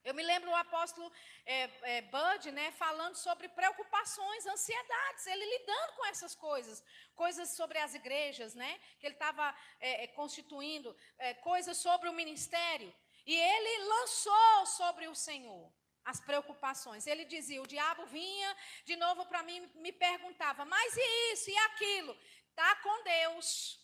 [0.04, 1.10] Eu me lembro o apóstolo
[1.46, 6.84] é, é, Bud, né, falando sobre preocupações, ansiedades, ele lidando com essas coisas,
[7.14, 12.12] coisas sobre as igrejas, né, que ele estava é, é, constituindo, é, coisas sobre o
[12.12, 12.94] ministério,
[13.24, 15.72] e ele lançou sobre o Senhor
[16.04, 17.06] as preocupações.
[17.06, 21.56] Ele dizia: o diabo vinha de novo para mim, me perguntava, mas e isso e
[21.56, 22.14] aquilo?
[22.50, 23.80] Está com Deus.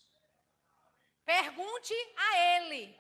[1.24, 2.94] Pergunte a Ele.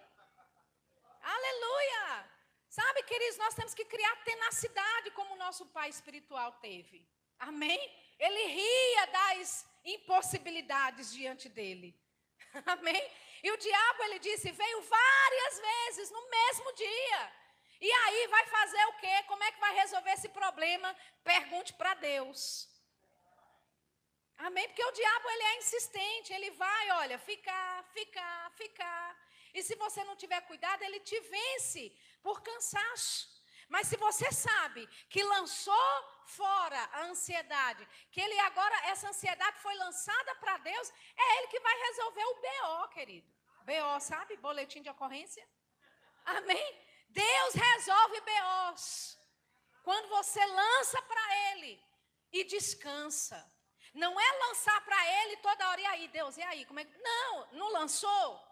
[1.22, 2.29] Aleluia!
[2.78, 7.04] Sabe, queridos, nós temos que criar tenacidade como o nosso pai espiritual teve.
[7.36, 7.80] Amém?
[8.16, 11.88] Ele ria das impossibilidades diante dele.
[12.74, 13.02] Amém?
[13.42, 17.32] E o diabo, ele disse, veio várias vezes no mesmo dia.
[17.80, 19.22] E aí vai fazer o quê?
[19.26, 20.94] Como é que vai resolver esse problema?
[21.24, 22.68] Pergunte para Deus.
[24.38, 24.68] Amém?
[24.68, 29.30] Porque o diabo ele é insistente, ele vai, olha, ficar, ficar, ficar.
[29.52, 31.92] E se você não tiver cuidado, ele te vence
[32.22, 33.28] por cansaço.
[33.68, 39.74] Mas se você sabe que lançou fora a ansiedade, que ele agora, essa ansiedade foi
[39.76, 43.32] lançada para Deus, é ele que vai resolver o BO, querido.
[43.64, 44.36] BO, sabe?
[44.38, 45.46] Boletim de ocorrência.
[46.24, 46.90] Amém?
[47.08, 49.18] Deus resolve BOs.
[49.82, 51.82] Quando você lança para Ele
[52.32, 53.50] e descansa.
[53.92, 56.64] Não é lançar para Ele toda hora, e aí, Deus, e aí?
[56.64, 56.84] Como é?
[56.84, 58.49] Não, não lançou.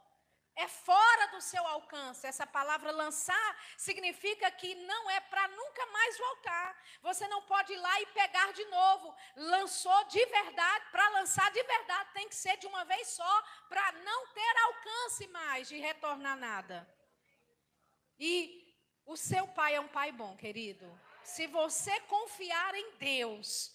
[0.64, 2.26] É fora do seu alcance.
[2.26, 6.76] Essa palavra lançar significa que não é para nunca mais voltar.
[7.00, 9.14] Você não pode ir lá e pegar de novo.
[9.36, 13.92] Lançou de verdade, para lançar de verdade tem que ser de uma vez só, para
[13.92, 16.76] não ter alcance mais de retornar nada.
[18.18, 18.74] E
[19.06, 20.86] o seu pai é um pai bom, querido.
[21.22, 23.72] Se você confiar em Deus,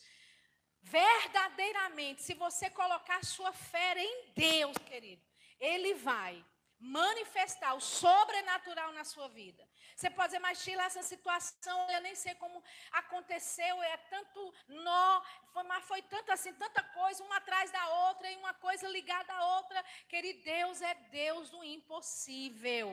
[0.81, 5.25] verdadeiramente, se você colocar sua fé em Deus, querido,
[5.61, 6.43] Ele vai
[6.83, 9.65] manifestar o sobrenatural na sua vida.
[9.95, 12.61] Você pode dizer, mas Sheila, essa situação, eu nem sei como
[12.91, 15.21] aconteceu, é tanto nó,
[15.53, 19.33] foi, mas foi tanto assim, tanta coisa, uma atrás da outra, e uma coisa ligada
[19.33, 19.83] à outra.
[20.09, 22.89] Querido, Deus é Deus do impossível.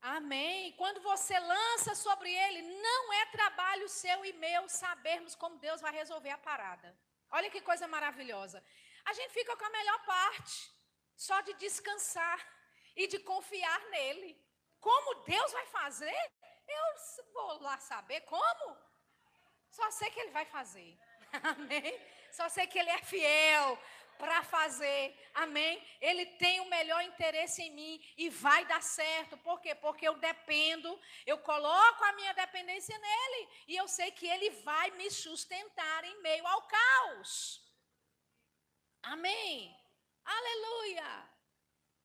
[0.00, 0.72] Amém.
[0.72, 5.92] Quando você lança sobre ele, não é trabalho seu e meu sabermos como Deus vai
[5.92, 6.96] resolver a parada.
[7.30, 8.64] Olha que coisa maravilhosa.
[9.04, 10.72] A gente fica com a melhor parte,
[11.26, 12.38] só de descansar
[12.94, 14.30] e de confiar nele.
[14.80, 16.32] Como Deus vai fazer?
[16.68, 16.84] Eu
[17.32, 18.78] vou lá saber como.
[19.68, 20.96] Só sei que ele vai fazer.
[21.42, 22.00] Amém.
[22.30, 23.78] Só sei que ele é fiel
[24.16, 25.02] para fazer.
[25.34, 25.82] Amém?
[26.00, 29.36] Ele tem o melhor interesse em mim e vai dar certo.
[29.38, 29.74] Por quê?
[29.74, 34.90] Porque eu dependo, eu coloco a minha dependência nele e eu sei que ele vai
[34.92, 37.62] me sustentar em meio ao caos.
[39.02, 39.77] Amém?
[40.28, 41.30] Aleluia!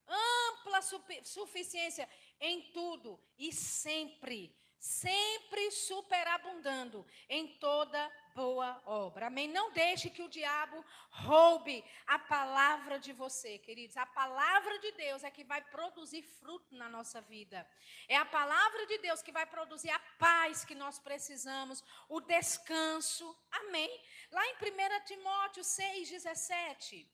[0.07, 0.81] Ampla
[1.23, 2.07] suficiência
[2.39, 9.27] em tudo e sempre, sempre superabundando em toda boa obra.
[9.27, 9.47] Amém?
[9.47, 13.97] Não deixe que o diabo roube a palavra de você, queridos.
[13.97, 17.67] A palavra de Deus é que vai produzir fruto na nossa vida.
[18.07, 23.37] É a palavra de Deus que vai produzir a paz que nós precisamos, o descanso.
[23.51, 23.91] Amém?
[24.31, 27.05] Lá em 1 Timóteo 6,17.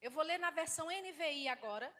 [0.00, 1.92] Eu vou ler na versão NVI agora.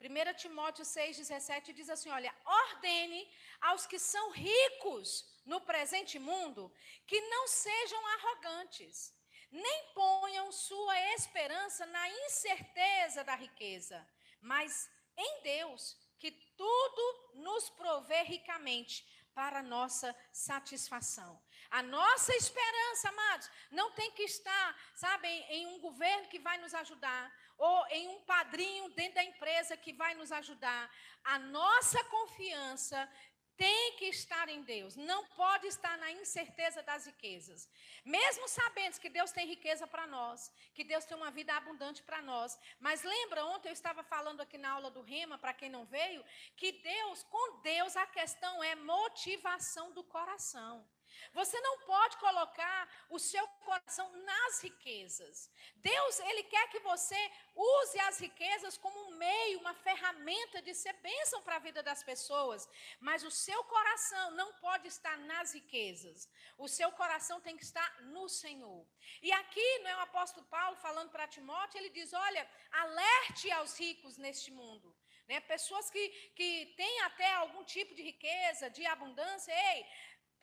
[0.00, 3.28] 1 Timóteo 6,17 diz assim: Olha, ordene
[3.60, 6.72] aos que são ricos no presente mundo
[7.06, 9.14] que não sejam arrogantes,
[9.50, 14.06] nem ponham sua esperança na incerteza da riqueza,
[14.40, 21.40] mas em Deus, que tudo nos provê ricamente para nossa satisfação.
[21.78, 26.72] A nossa esperança, amados, não tem que estar, sabe, em um governo que vai nos
[26.72, 27.24] ajudar,
[27.58, 30.88] ou em um padrinho dentro da empresa que vai nos ajudar.
[31.24, 33.10] A nossa confiança
[33.56, 37.68] tem que estar em Deus, não pode estar na incerteza das riquezas.
[38.04, 42.22] Mesmo sabendo que Deus tem riqueza para nós, que Deus tem uma vida abundante para
[42.22, 42.56] nós.
[42.78, 46.24] Mas lembra, ontem eu estava falando aqui na aula do Rema, para quem não veio,
[46.56, 50.88] que Deus, com Deus, a questão é motivação do coração.
[51.32, 55.50] Você não pode colocar o seu coração nas riquezas.
[55.76, 57.20] Deus, ele quer que você
[57.54, 62.02] use as riquezas como um meio, uma ferramenta de ser bênção para a vida das
[62.02, 62.68] pessoas,
[63.00, 66.28] mas o seu coração não pode estar nas riquezas.
[66.58, 68.86] O seu coração tem que estar no Senhor.
[69.22, 73.78] E aqui, não é o apóstolo Paulo falando para Timóteo, ele diz: "Olha, alerte aos
[73.78, 74.94] ricos neste mundo".
[75.28, 75.40] Né?
[75.40, 79.86] Pessoas que, que têm até algum tipo de riqueza, de abundância, ei,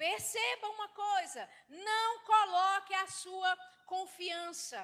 [0.01, 3.51] Perceba uma coisa: não coloque a sua
[3.85, 4.79] confiança,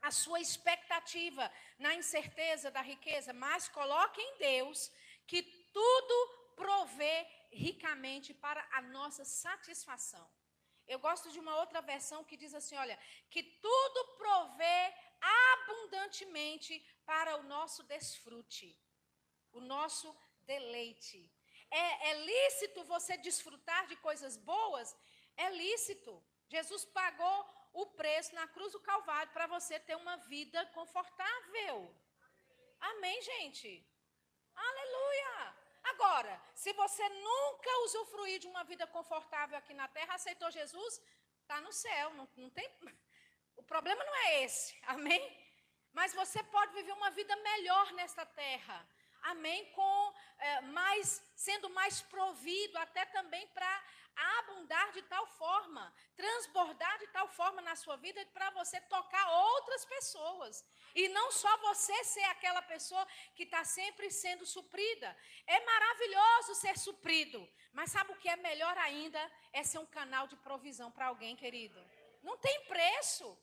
[0.00, 4.90] a sua expectativa na incerteza da riqueza, mas coloque em Deus
[5.26, 5.42] que
[5.78, 6.16] tudo
[6.62, 7.16] provê
[7.50, 10.26] ricamente para a nossa satisfação.
[10.86, 14.80] Eu gosto de uma outra versão que diz assim: olha, que tudo provê
[15.52, 16.72] abundantemente
[17.04, 18.70] para o nosso desfrute,
[19.52, 20.08] o nosso
[20.52, 21.20] deleite
[21.72, 24.94] é, é lícito você desfrutar de coisas boas?
[25.36, 26.22] É lícito.
[26.48, 27.38] Jesus pagou
[27.72, 31.94] o preço na cruz do Calvário para você ter uma vida confortável.
[32.80, 33.68] Amém, gente?
[34.54, 35.56] Aleluia!
[35.84, 41.00] Agora, se você nunca usufruir de uma vida confortável aqui na terra, aceitou Jesus,
[41.40, 42.12] está no céu.
[42.14, 42.68] Não, não tem.
[43.54, 45.22] O problema não é esse, amém?
[45.92, 48.78] Mas você pode viver uma vida melhor nesta terra
[49.22, 53.84] amém, com é, mais, sendo mais provido, até também para
[54.14, 59.84] abundar de tal forma, transbordar de tal forma na sua vida para você tocar outras
[59.84, 60.64] pessoas.
[60.94, 65.16] E não só você ser aquela pessoa que está sempre sendo suprida.
[65.46, 69.20] É maravilhoso ser suprido, mas sabe o que é melhor ainda?
[69.52, 71.80] É ser um canal de provisão para alguém, querido.
[72.22, 73.36] Não tem preço.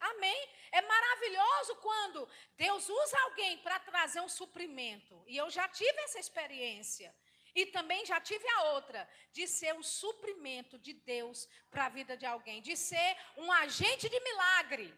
[0.00, 0.48] Amém?
[0.72, 5.24] É maravilhoso quando Deus usa alguém para trazer um suprimento.
[5.26, 7.14] E eu já tive essa experiência.
[7.54, 12.14] E também já tive a outra, de ser o suprimento de Deus para a vida
[12.14, 14.94] de alguém, de ser um agente de milagre.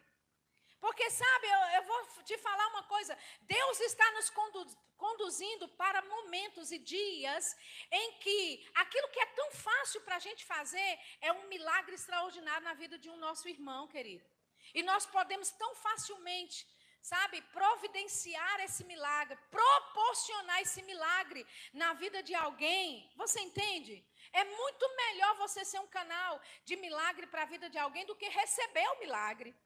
[0.80, 6.02] Porque, sabe, eu, eu vou te falar uma coisa: Deus está nos condu conduzindo para
[6.02, 7.56] momentos e dias
[7.90, 12.64] em que aquilo que é tão fácil para a gente fazer é um milagre extraordinário
[12.64, 14.28] na vida de um nosso irmão, querido.
[14.74, 16.66] E nós podemos tão facilmente,
[17.00, 23.10] sabe, providenciar esse milagre, proporcionar esse milagre na vida de alguém.
[23.16, 24.04] Você entende?
[24.32, 28.16] É muito melhor você ser um canal de milagre para a vida de alguém do
[28.16, 29.56] que receber o milagre.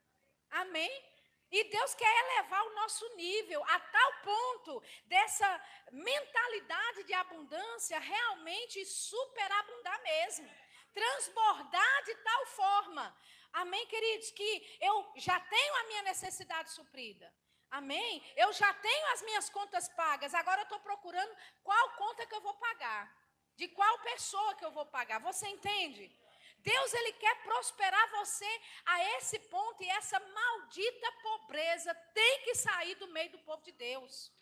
[0.50, 0.92] Amém?
[1.52, 8.82] E Deus quer elevar o nosso nível a tal ponto dessa mentalidade de abundância realmente
[8.86, 10.50] superabundar mesmo.
[10.94, 13.16] Transbordar de tal forma
[13.52, 14.30] Amém, queridos?
[14.30, 17.32] Que eu já tenho a minha necessidade suprida.
[17.70, 18.22] Amém?
[18.36, 20.34] Eu já tenho as minhas contas pagas.
[20.34, 23.10] Agora eu estou procurando qual conta que eu vou pagar.
[23.56, 25.20] De qual pessoa que eu vou pagar.
[25.20, 26.14] Você entende?
[26.58, 32.94] Deus ele quer prosperar você a esse ponto e essa maldita pobreza tem que sair
[32.96, 34.32] do meio do povo de Deus.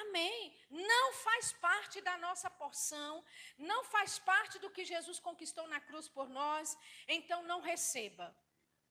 [0.00, 0.56] Amém.
[0.70, 3.22] Não faz parte da nossa porção,
[3.58, 6.76] não faz parte do que Jesus conquistou na cruz por nós,
[7.06, 8.34] então não receba.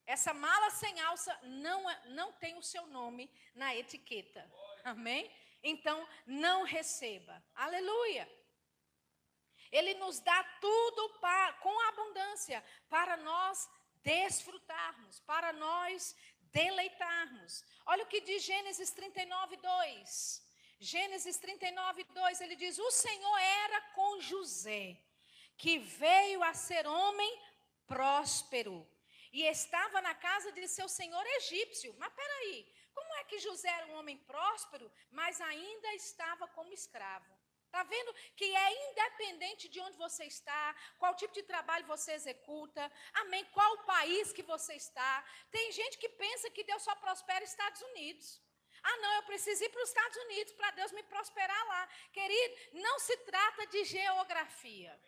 [0.06, 4.50] Essa mala sem alça não, é, não tem o seu nome na etiqueta.
[4.84, 5.32] Amém?
[5.64, 7.44] Então não receba.
[7.56, 8.30] Aleluia.
[9.72, 11.20] Ele nos dá tudo
[11.62, 13.70] com abundância para nós
[14.04, 16.16] desfrutarmos, para nós
[16.52, 17.64] deleitarmos.
[17.86, 20.51] Olha o que diz Gênesis 39, 2.
[20.84, 24.98] Gênesis 39, 2, ele diz: O Senhor era com José,
[25.56, 27.40] que veio a ser homem
[27.86, 28.76] próspero,
[29.32, 31.94] e estava na casa de seu senhor egípcio.
[32.00, 37.32] Mas peraí, como é que José era um homem próspero, mas ainda estava como escravo?
[37.68, 42.92] Está vendo que é independente de onde você está, qual tipo de trabalho você executa,
[43.14, 45.24] amém, qual país que você está.
[45.52, 48.42] Tem gente que pensa que Deus só prospera Estados Unidos.
[48.84, 51.88] Ah, não, eu preciso ir para os Estados Unidos para Deus me prosperar lá.
[52.12, 55.00] Querido, não se trata de geografia.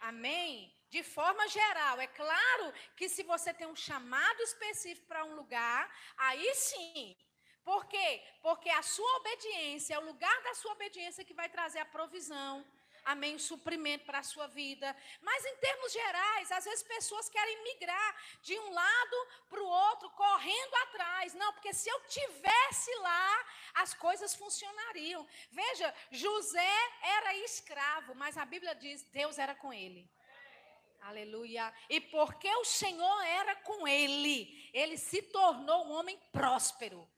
[0.00, 0.72] Amém?
[0.88, 5.82] De forma geral, é claro que se você tem um chamado específico para um lugar,
[6.16, 7.16] aí sim.
[7.62, 8.22] Por quê?
[8.42, 12.66] Porque a sua obediência, é o lugar da sua obediência que vai trazer a provisão,
[13.12, 14.96] amém, suprimento para a sua vida.
[15.20, 19.16] Mas em termos gerais, às vezes pessoas querem migrar de um lado
[19.48, 21.34] para o outro, correndo atrás.
[21.34, 25.26] Não, porque se eu tivesse lá, as coisas funcionariam.
[25.50, 30.08] Veja, José era escravo, mas a Bíblia diz: Deus era com ele.
[31.02, 31.72] Aleluia.
[31.88, 37.08] E porque o Senhor era com ele, ele se tornou um homem próspero.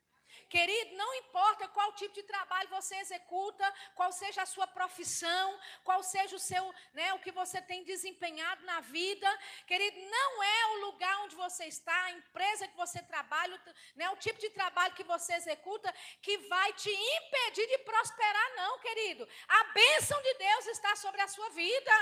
[0.53, 5.47] Querido, não importa qual tipo de trabalho você executa, qual seja a sua profissão,
[5.83, 9.31] qual seja o seu, né, o que você tem desempenhado na vida,
[9.67, 13.59] querido, não é o lugar onde você está, a empresa que você trabalha,
[13.97, 15.91] né, o tipo de trabalho que você executa
[16.21, 19.27] que vai te impedir de prosperar, não, querido.
[19.49, 21.99] A bênção de Deus está sobre a sua vida.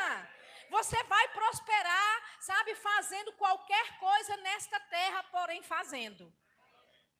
[0.71, 6.33] Você vai prosperar, sabe, fazendo qualquer coisa nesta terra, porém fazendo.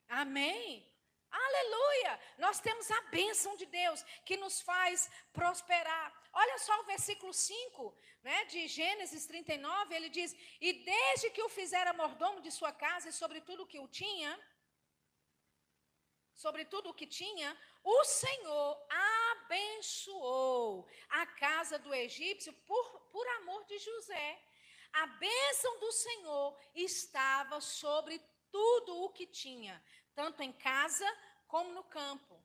[0.09, 0.90] Amém?
[1.31, 2.19] Aleluia!
[2.37, 6.13] Nós temos a bênção de Deus que nos faz prosperar.
[6.33, 11.49] Olha só o versículo 5 né, de Gênesis 39, ele diz: E desde que o
[11.49, 14.37] fizera mordomo de sua casa e sobre tudo o que o tinha,
[16.33, 18.87] sobre tudo o que tinha, o Senhor
[19.31, 24.39] abençoou a casa do egípcio por, por amor de José.
[24.91, 28.21] A bênção do Senhor estava sobre
[28.51, 29.81] tudo o que tinha
[30.15, 31.05] tanto em casa
[31.47, 32.41] como no campo.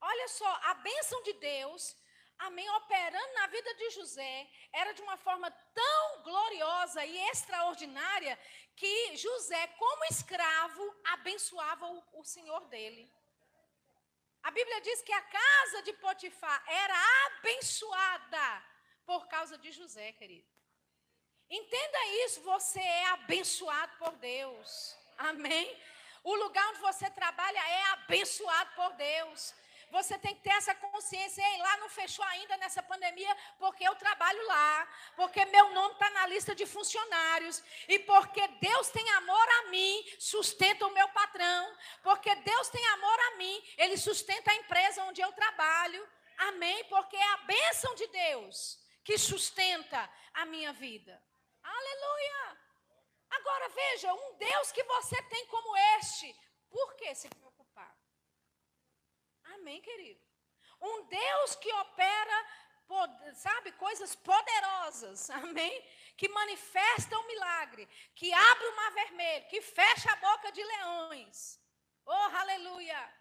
[0.00, 1.96] Olha só, a bênção de Deus,
[2.38, 8.38] amém, operando na vida de José, era de uma forma tão gloriosa e extraordinária
[8.76, 13.12] que José, como escravo, abençoava o, o senhor dele.
[14.42, 16.94] A Bíblia diz que a casa de Potifar era
[17.26, 18.64] abençoada
[19.04, 20.48] por causa de José, querido.
[21.50, 24.96] Entenda isso, você é abençoado por Deus.
[25.16, 25.66] Amém?
[26.22, 29.54] O lugar onde você trabalha é abençoado por Deus.
[29.90, 31.42] Você tem que ter essa consciência.
[31.42, 34.88] Ei, lá não fechou ainda nessa pandemia porque eu trabalho lá.
[35.16, 37.62] Porque meu nome está na lista de funcionários.
[37.88, 41.76] E porque Deus tem amor a mim, sustenta o meu patrão.
[42.02, 46.06] Porque Deus tem amor a mim, Ele sustenta a empresa onde eu trabalho.
[46.38, 46.84] Amém?
[46.84, 51.20] Porque é a bênção de Deus que sustenta a minha vida.
[51.62, 52.67] Aleluia!
[53.30, 56.34] Agora veja, um Deus que você tem como este,
[56.70, 57.96] por que se preocupar?
[59.44, 60.20] Amém, querido?
[60.80, 62.46] Um Deus que opera,
[63.34, 65.84] sabe, coisas poderosas, amém?
[66.16, 71.60] Que manifesta um milagre, que abre o mar vermelho, que fecha a boca de leões.
[72.04, 73.17] Oh, aleluia!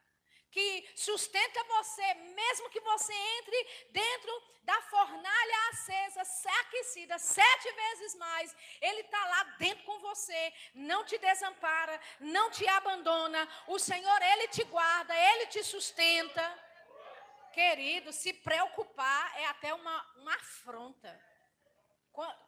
[0.57, 6.23] Que sustenta você, mesmo que você entre dentro da fornalha acesa,
[6.61, 12.67] aquecida, sete vezes mais, Ele está lá dentro com você, não te desampara, não te
[12.69, 13.47] abandona.
[13.67, 16.43] O Senhor, Ele te guarda, Ele te sustenta.
[17.53, 21.21] Querido, se preocupar é até uma, uma afronta.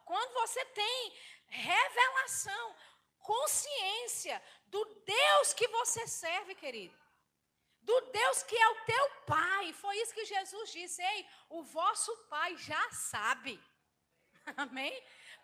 [0.04, 1.14] Quando você tem
[1.46, 2.76] revelação,
[3.20, 6.99] consciência do Deus que você serve, querido
[7.82, 9.72] do Deus que é o teu Pai.
[9.72, 13.62] Foi isso que Jesus disse: Ei, o vosso Pai já sabe.
[14.56, 14.94] Amém?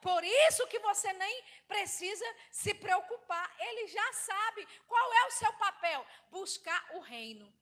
[0.00, 3.54] Por isso que você nem precisa se preocupar.
[3.58, 7.52] Ele já sabe qual é o seu papel: buscar o reino.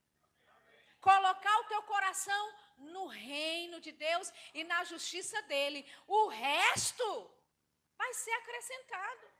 [1.01, 5.87] Colocar o teu coração no reino de Deus e na justiça dele.
[6.07, 7.31] O resto
[7.97, 9.34] vai ser acrescentado.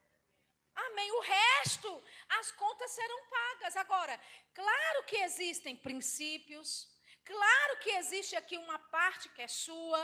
[0.75, 1.11] Amém.
[1.13, 3.77] O resto, as contas serão pagas.
[3.77, 4.21] Agora,
[4.55, 6.89] claro que existem princípios,
[7.25, 10.03] claro que existe aqui uma parte que é sua,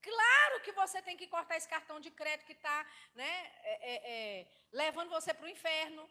[0.00, 3.94] claro que você tem que cortar esse cartão de crédito que está né, é, é,
[4.12, 6.08] é, levando você para o inferno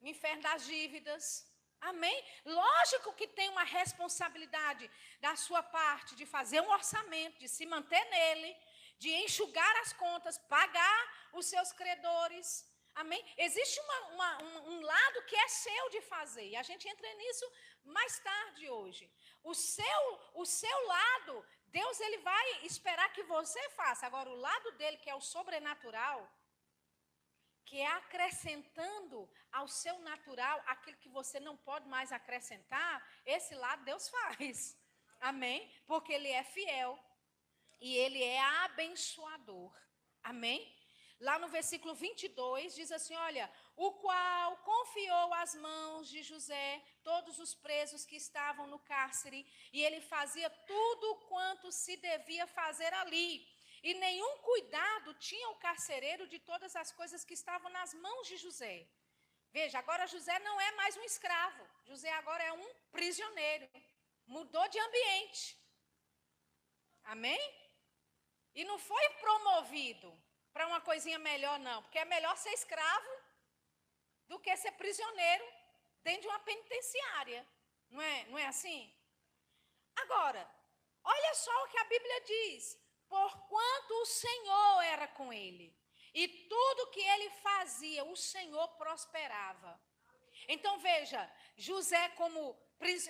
[0.00, 1.46] o inferno das dívidas.
[1.80, 2.24] Amém?
[2.44, 4.90] Lógico que tem uma responsabilidade
[5.20, 8.56] da sua parte de fazer um orçamento, de se manter nele,
[8.98, 12.66] de enxugar as contas, pagar os seus credores.
[12.94, 13.22] Amém?
[13.36, 17.14] Existe uma, uma, um, um, lado que é seu de fazer, e a gente entra
[17.14, 17.46] nisso
[17.84, 19.10] mais tarde hoje.
[19.42, 24.06] O seu, o seu lado, Deus ele vai esperar que você faça.
[24.06, 26.26] Agora, o lado dele, que é o sobrenatural,
[27.66, 33.84] que é acrescentando ao seu natural aquilo que você não pode mais acrescentar, esse lado
[33.84, 34.74] Deus faz.
[35.20, 35.70] Amém?
[35.86, 36.98] Porque ele é fiel
[37.80, 39.72] e ele é abençoador.
[40.22, 40.74] Amém?
[41.18, 47.38] Lá no versículo 22 diz assim: Olha, o qual confiou às mãos de José todos
[47.38, 53.48] os presos que estavam no cárcere, e ele fazia tudo quanto se devia fazer ali.
[53.82, 58.36] E nenhum cuidado tinha o carcereiro de todas as coisas que estavam nas mãos de
[58.36, 58.86] José.
[59.52, 63.66] Veja, agora José não é mais um escravo, José agora é um prisioneiro,
[64.26, 65.56] mudou de ambiente.
[67.04, 67.65] Amém?
[68.56, 70.10] E não foi promovido
[70.52, 71.82] para uma coisinha melhor, não.
[71.82, 73.10] Porque é melhor ser escravo
[74.26, 75.46] do que ser prisioneiro
[76.02, 77.46] dentro de uma penitenciária.
[77.90, 78.92] Não é, não é assim?
[79.94, 80.42] Agora,
[81.04, 82.78] olha só o que a Bíblia diz.
[83.08, 85.72] Porquanto o Senhor era com ele,
[86.12, 89.78] e tudo que ele fazia, o Senhor prosperava.
[90.48, 92.58] Então veja, José como,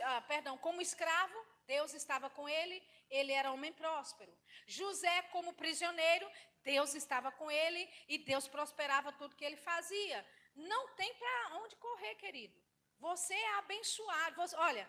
[0.03, 4.33] ah, perdão, como escravo, Deus estava com ele, ele era homem próspero.
[4.67, 6.31] José como prisioneiro,
[6.63, 10.27] Deus estava com ele e Deus prosperava tudo que ele fazia.
[10.55, 12.57] Não tem para onde correr, querido.
[12.99, 14.37] Você é abençoado.
[14.37, 14.89] Você, olha,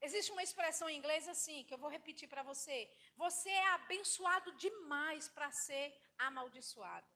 [0.00, 2.90] existe uma expressão em inglês assim, que eu vou repetir para você.
[3.16, 5.86] Você é abençoado demais para ser
[6.18, 7.06] amaldiçoado.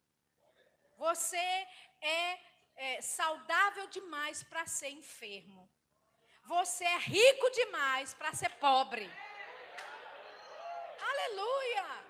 [0.96, 1.36] Você
[2.00, 2.40] é,
[2.76, 5.70] é saudável demais para ser enfermo.
[6.44, 9.08] Você é rico demais para ser pobre.
[11.10, 12.04] Aleluia!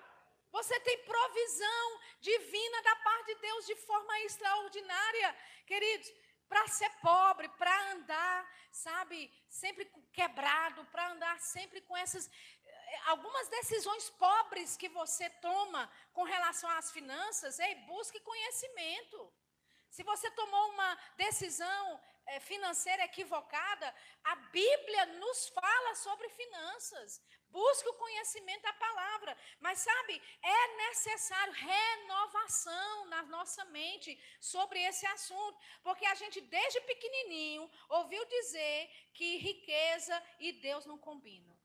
[0.51, 6.11] Você tem provisão divina da parte de Deus de forma extraordinária, queridos,
[6.47, 13.47] para ser pobre, para andar, sabe, sempre quebrado, para andar sempre com essas eh, algumas
[13.47, 19.33] decisões pobres que você toma com relação às finanças, ei, busque conhecimento.
[19.95, 23.87] Se você tomou uma decisão é, financeira equivocada,
[24.23, 27.21] a Bíblia nos fala sobre finanças.
[27.49, 29.37] Busque o conhecimento da palavra.
[29.59, 35.59] Mas sabe, é necessário renovação na nossa mente sobre esse assunto.
[35.83, 41.55] Porque a gente, desde pequenininho, ouviu dizer que riqueza e Deus não combinam.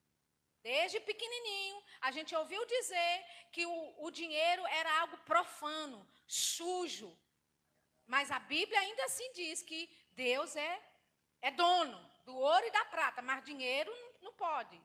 [0.61, 3.15] Desde pequenininho, a gente ouviu dizer
[3.53, 7.11] que o, o dinheiro era algo profano, sujo.
[8.09, 10.83] Mas a Bíblia ainda assim diz que Deus é,
[11.43, 13.93] é dono do ouro e da prata, mas dinheiro
[14.23, 14.81] não pode.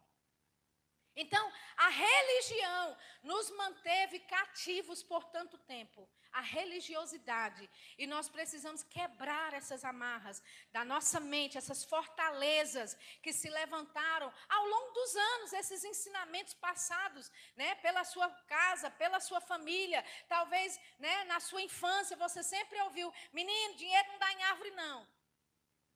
[1.16, 6.08] Então, a religião nos manteve cativos por tanto tempo.
[6.34, 7.70] A religiosidade.
[7.98, 14.66] E nós precisamos quebrar essas amarras da nossa mente, essas fortalezas que se levantaram ao
[14.68, 20.04] longo dos anos, esses ensinamentos passados, né, pela sua casa, pela sua família.
[20.28, 25.08] Talvez, né, na sua infância você sempre ouviu: menino, dinheiro não dá em árvore, não.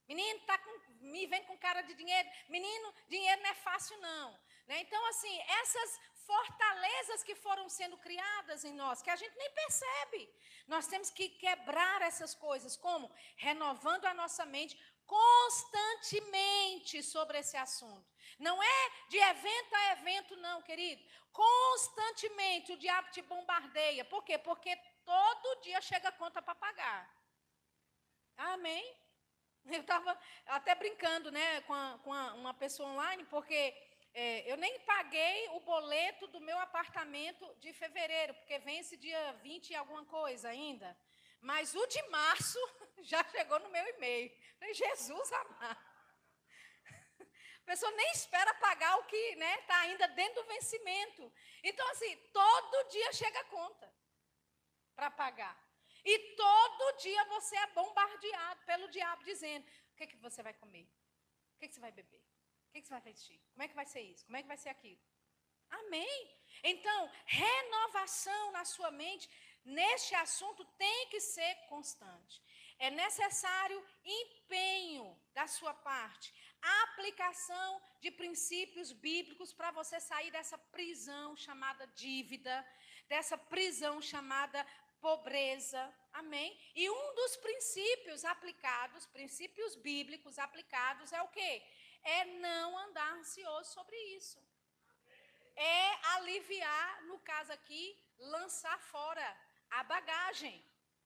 [0.08, 0.72] Menino, tá com,
[1.02, 2.30] me vem com cara de dinheiro.
[2.48, 4.40] Menino, dinheiro não é fácil, não.
[4.68, 4.82] Né?
[4.82, 10.30] Então, assim, essas fortalezas que foram sendo criadas em nós, que a gente nem percebe,
[10.68, 12.76] nós temos que quebrar essas coisas.
[12.76, 13.09] Como?
[13.38, 18.05] Renovando a nossa mente constantemente sobre esse assunto.
[18.38, 21.01] Não é de evento a evento, não, querido.
[21.32, 24.03] Constantemente o diabo te bombardeia.
[24.03, 24.38] Por quê?
[24.38, 27.09] Porque todo dia chega conta para pagar.
[28.36, 28.86] Amém?
[29.65, 33.76] Eu estava até brincando né, com, a, com a, uma pessoa online, porque
[34.20, 39.70] é, eu nem paguei o boleto do meu apartamento de fevereiro, porque vence dia 20
[39.70, 40.97] e alguma coisa ainda.
[41.39, 42.57] Mas o de março
[43.03, 44.36] já chegou no meu e-mail.
[44.57, 45.86] Falei, Jesus amado.
[47.61, 51.32] A pessoa nem espera pagar o que está né, tá ainda dentro do vencimento.
[51.63, 53.93] Então, assim, todo dia chega a conta
[54.95, 55.55] para pagar.
[56.03, 60.89] E todo dia você é bombardeado pelo diabo dizendo: o que, que você vai comer?
[61.55, 62.24] O que, que você vai beber?
[62.82, 63.39] Que, você vai vestir?
[63.53, 64.25] Como é que vai ser isso?
[64.25, 65.01] Como é que vai ser aquilo?
[65.69, 66.17] Amém?
[66.63, 69.30] Então, renovação na sua mente
[69.65, 72.41] neste assunto tem que ser constante.
[72.80, 76.34] É necessário empenho da sua parte,
[76.84, 82.65] aplicação de princípios bíblicos para você sair dessa prisão chamada dívida,
[83.07, 84.65] dessa prisão chamada
[84.99, 85.93] pobreza.
[86.13, 86.57] Amém?
[86.75, 91.63] E um dos princípios aplicados, princípios bíblicos aplicados é o quê?
[92.16, 94.39] É não andar ansioso sobre isso.
[95.55, 95.84] É
[96.16, 97.86] aliviar, no caso aqui,
[98.36, 99.28] lançar fora
[99.70, 100.58] a bagagem.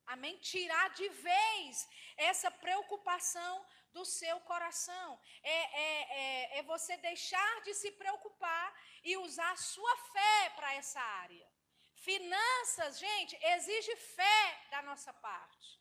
[0.05, 0.37] Amém?
[0.39, 1.87] Tirar de vez
[2.17, 3.53] essa preocupação
[3.93, 5.19] do seu coração.
[5.43, 8.67] É, é, é, é você deixar de se preocupar
[9.03, 11.47] e usar a sua fé para essa área.
[11.95, 15.79] Finanças, gente, exige fé da nossa parte.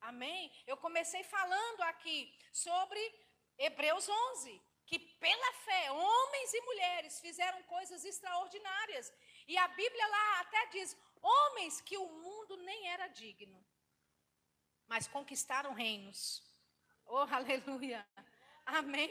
[0.00, 0.52] Amém?
[0.66, 3.00] Eu comecei falando aqui sobre
[3.58, 9.12] Hebreus 11, que pela fé, homens e mulheres fizeram coisas extraordinárias.
[9.48, 13.64] E a Bíblia lá até diz: homens que o mundo nem era digno,
[14.86, 16.42] mas conquistaram reinos.
[17.06, 18.06] Oh, aleluia!
[18.64, 19.10] Amém?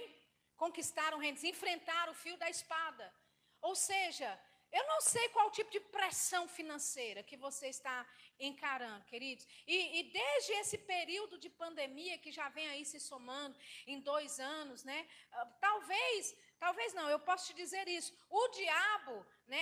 [0.58, 3.14] Conquistaram reinos, enfrentaram o fio da espada.
[3.62, 4.40] Ou seja,
[4.78, 7.98] eu não sei qual tipo de pressão financeira que você está
[8.38, 9.48] encarando, queridos.
[9.66, 13.58] E, e, desde esse período de pandemia que já vem aí se somando
[13.88, 15.00] em dois anos, né?
[15.32, 18.12] Ah, talvez, talvez não, eu posso te dizer isso.
[18.30, 19.62] O diabo, né,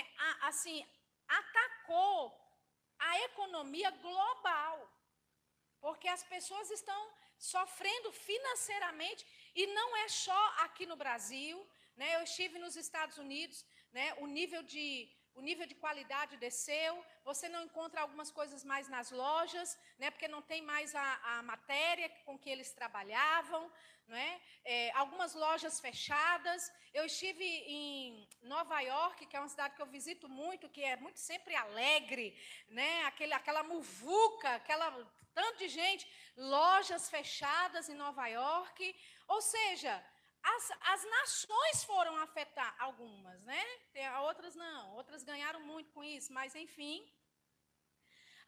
[0.49, 0.77] assim,
[1.27, 2.19] atacou
[2.97, 4.75] a economia global.
[5.79, 7.01] Porque as pessoas estão
[7.37, 11.57] sofrendo financeiramente e não é só aqui no Brasil,
[11.95, 12.15] né?
[12.15, 14.13] Eu estive nos Estados Unidos, né?
[14.19, 19.09] O nível de o nível de qualidade desceu, você não encontra algumas coisas mais nas
[19.09, 23.71] lojas, né, porque não tem mais a, a matéria com que eles trabalhavam,
[24.07, 24.41] não é?
[24.63, 24.91] é?
[24.91, 26.71] algumas lojas fechadas.
[26.93, 30.97] Eu estive em Nova York, que é uma cidade que eu visito muito, que é
[30.97, 32.37] muito sempre alegre,
[32.67, 33.05] né?
[33.05, 34.91] Aquele, aquela muvuca, aquela
[35.33, 38.95] tanto de gente, lojas fechadas em Nova York.
[39.27, 40.03] Ou seja,
[40.43, 43.63] as, as nações foram afetar algumas, né?
[44.23, 47.03] Outras não, outras ganharam muito com isso, mas enfim.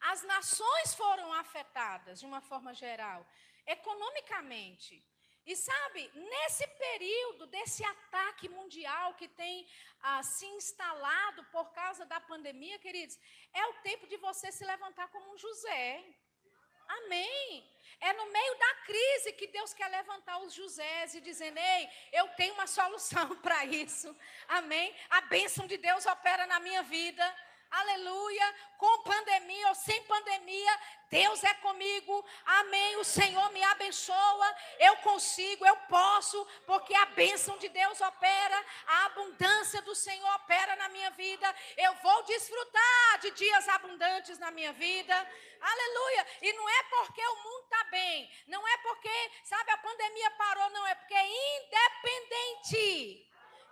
[0.01, 3.25] As nações foram afetadas de uma forma geral,
[3.65, 5.03] economicamente.
[5.45, 9.67] E sabe, nesse período desse ataque mundial que tem
[10.01, 13.17] ah, se instalado por causa da pandemia, queridos,
[13.53, 16.03] é o tempo de você se levantar como um José.
[16.87, 17.65] Amém.
[17.99, 22.27] É no meio da crise que Deus quer levantar os Josés e dizendo: Ei, eu
[22.29, 24.15] tenho uma solução para isso.
[24.47, 24.93] Amém.
[25.09, 27.25] A bênção de Deus opera na minha vida
[27.79, 32.97] aleluia, com pandemia ou sem pandemia, Deus é comigo, amém.
[32.97, 39.05] O Senhor me abençoa, eu consigo, eu posso, porque a bênção de Deus opera, a
[39.05, 41.55] abundância do Senhor opera na minha vida.
[41.77, 45.15] Eu vou desfrutar de dias abundantes na minha vida,
[45.61, 46.27] aleluia.
[46.41, 50.69] E não é porque o mundo está bem, não é porque, sabe, a pandemia parou,
[50.71, 53.24] não, é porque é independente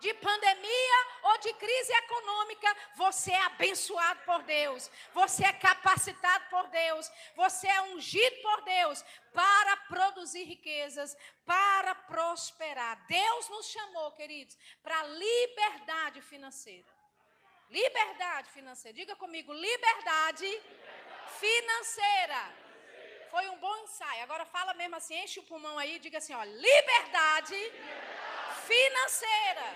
[0.03, 0.99] de pandemia
[1.29, 7.67] ou de crise econômica, você é abençoado por Deus, você é capacitado por Deus, você
[7.67, 12.93] é ungido por Deus para produzir riquezas, para prosperar.
[13.07, 16.91] Deus nos chamou, queridos, para liberdade financeira.
[17.69, 18.95] Liberdade financeira.
[19.01, 20.49] Diga comigo, liberdade
[21.39, 22.41] financeira.
[23.31, 24.21] Foi um bom ensaio.
[24.23, 27.59] Agora fala mesmo assim, enche o pulmão aí, diga assim, ó, liberdade
[28.71, 29.67] financeira.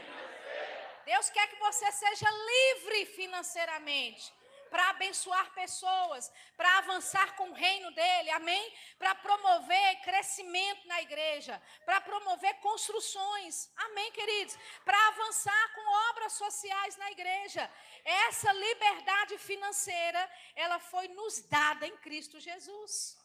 [1.05, 4.33] Deus quer que você seja livre financeiramente
[4.69, 8.73] para abençoar pessoas, para avançar com o reino dele, amém?
[8.97, 14.57] Para promover crescimento na igreja, para promover construções, amém, queridos?
[14.83, 17.69] Para avançar com obras sociais na igreja.
[18.03, 23.17] Essa liberdade financeira, ela foi nos dada em Cristo Jesus.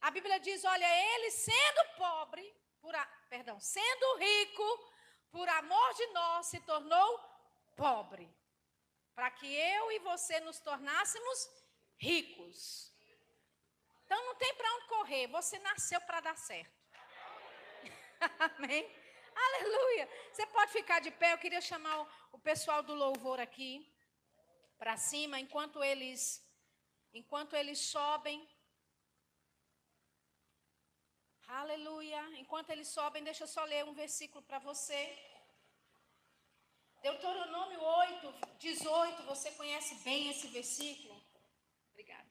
[0.00, 2.44] A Bíblia diz: olha, ele sendo pobre,
[2.82, 4.92] por a, perdão, sendo rico,
[5.30, 7.08] por amor de nós, se tornou
[7.76, 8.28] pobre,
[9.14, 11.48] para que eu e você nos tornássemos
[11.96, 12.92] ricos.
[14.04, 16.76] Então não tem para onde correr, você nasceu para dar certo.
[18.58, 18.84] Amém?
[19.34, 20.08] Aleluia.
[20.30, 23.90] Você pode ficar de pé, eu queria chamar o, o pessoal do louvor aqui
[24.76, 26.44] para cima, enquanto eles
[27.14, 28.46] enquanto eles sobem.
[31.60, 32.18] Aleluia.
[32.38, 35.12] Enquanto eles sobem, deixa eu só ler um versículo para você.
[37.02, 39.22] Deuteronômio 8, 18.
[39.24, 41.14] Você conhece bem esse versículo?
[41.90, 42.24] Obrigada.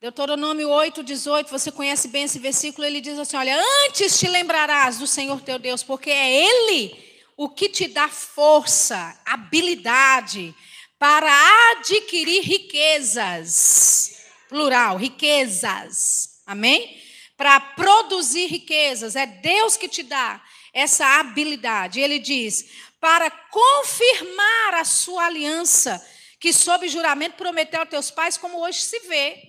[0.00, 1.50] Deuteronômio 8, 18.
[1.50, 2.86] Você conhece bem esse versículo?
[2.86, 3.54] Ele diz assim: Olha,
[3.84, 9.20] antes te lembrarás do Senhor teu Deus, porque é Ele o que te dá força,
[9.26, 10.54] habilidade
[10.98, 11.30] para
[11.72, 14.24] adquirir riquezas.
[14.48, 16.40] Plural, riquezas.
[16.46, 17.03] Amém?
[17.44, 19.14] Para produzir riquezas.
[19.14, 20.42] É Deus que te dá
[20.72, 22.00] essa habilidade.
[22.00, 26.02] Ele diz: para confirmar a sua aliança,
[26.40, 29.42] que sob juramento prometeu a teus pais, como hoje se vê.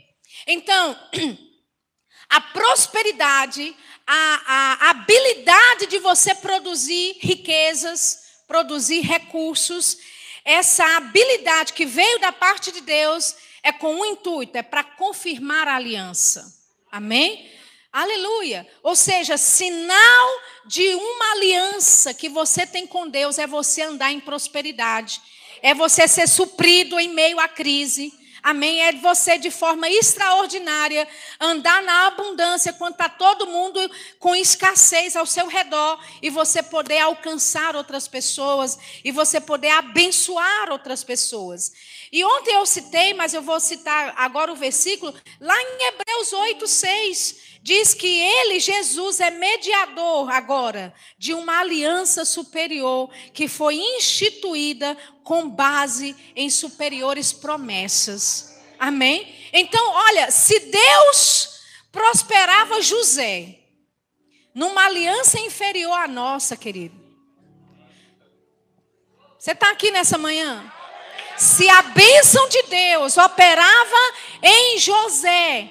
[0.46, 0.94] Então,
[2.30, 3.74] a prosperidade,
[4.06, 9.98] a, a habilidade de você produzir riquezas, produzir recursos,
[10.44, 15.70] essa habilidade que veio da parte de Deus é com um intuito, é para confirmar
[15.70, 16.54] a aliança.
[16.92, 17.55] Amém?
[17.96, 18.68] Aleluia.
[18.84, 24.20] Ou seja, sinal de uma aliança que você tem com Deus é você andar em
[24.20, 25.22] prosperidade,
[25.62, 28.12] é você ser suprido em meio à crise.
[28.44, 28.82] Amém?
[28.82, 31.08] É você de forma extraordinária
[31.40, 33.80] andar na abundância quando está todo mundo
[34.20, 40.70] com escassez ao seu redor e você poder alcançar outras pessoas e você poder abençoar
[40.70, 41.72] outras pessoas.
[42.16, 46.66] E ontem eu citei, mas eu vou citar agora o versículo, lá em Hebreus 8,
[46.66, 54.98] 6 diz que ele, Jesus, é mediador agora de uma aliança superior que foi instituída
[55.26, 58.62] com base em superiores promessas.
[58.80, 59.36] Amém?
[59.52, 63.60] Então, olha, se Deus prosperava José
[64.54, 66.96] numa aliança inferior à nossa, querido,
[69.38, 70.72] Você está aqui nessa manhã?
[71.38, 75.70] Se a bênção de Deus operava em José,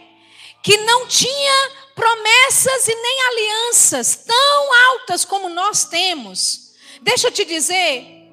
[0.62, 7.44] que não tinha promessas e nem alianças tão altas como nós temos, deixa eu te
[7.44, 8.30] dizer,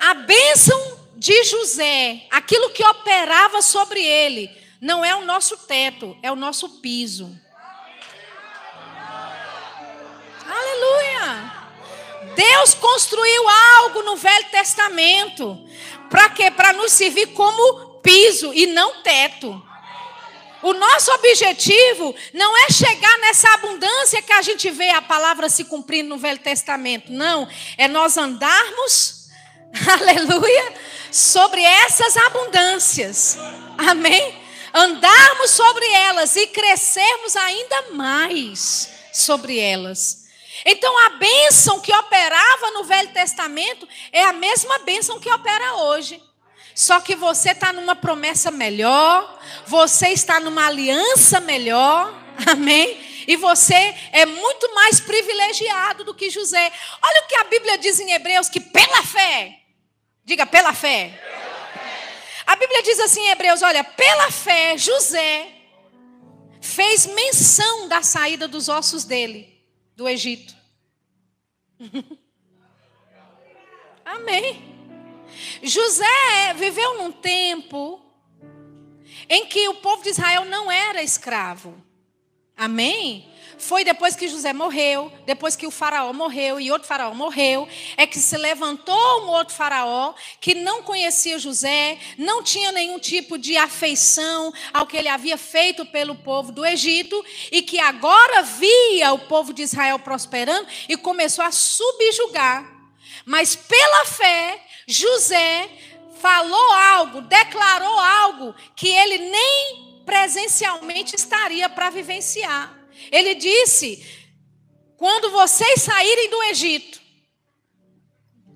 [0.00, 4.50] a bênção de José, aquilo que operava sobre ele,
[4.80, 7.38] não é o nosso teto, é o nosso piso.
[10.46, 11.63] Aleluia!
[12.34, 15.58] Deus construiu algo no Velho Testamento.
[16.10, 16.50] Para quê?
[16.50, 19.62] Para nos servir como piso e não teto.
[20.62, 25.64] O nosso objetivo não é chegar nessa abundância que a gente vê a palavra se
[25.64, 27.12] cumprindo no Velho Testamento.
[27.12, 29.28] Não, é nós andarmos,
[30.00, 30.74] aleluia,
[31.12, 33.36] sobre essas abundâncias.
[33.76, 34.42] Amém?
[34.72, 40.23] Andarmos sobre elas e crescermos ainda mais sobre elas.
[40.64, 46.22] Então a bênção que operava no Velho Testamento é a mesma bênção que opera hoje.
[46.74, 52.12] Só que você está numa promessa melhor, você está numa aliança melhor,
[52.46, 53.24] amém?
[53.26, 56.70] E você é muito mais privilegiado do que José.
[57.02, 59.60] Olha o que a Bíblia diz em Hebreus: que pela fé,
[60.24, 61.20] diga pela fé.
[62.46, 65.48] A Bíblia diz assim em Hebreus: olha, pela fé, José
[66.60, 69.53] fez menção da saída dos ossos dele
[69.96, 70.54] do Egito.
[74.04, 74.62] Amém.
[75.62, 78.00] José viveu num tempo
[79.28, 81.82] em que o povo de Israel não era escravo.
[82.56, 83.28] Amém?
[83.64, 88.06] Foi depois que José morreu, depois que o faraó morreu e outro faraó morreu, é
[88.06, 93.56] que se levantou um outro faraó que não conhecia José, não tinha nenhum tipo de
[93.56, 99.20] afeição ao que ele havia feito pelo povo do Egito e que agora via o
[99.20, 102.70] povo de Israel prosperando e começou a subjugar.
[103.24, 105.70] Mas pela fé, José
[106.20, 112.83] falou algo, declarou algo que ele nem presencialmente estaria para vivenciar.
[113.10, 114.04] Ele disse:
[114.96, 117.00] quando vocês saírem do Egito,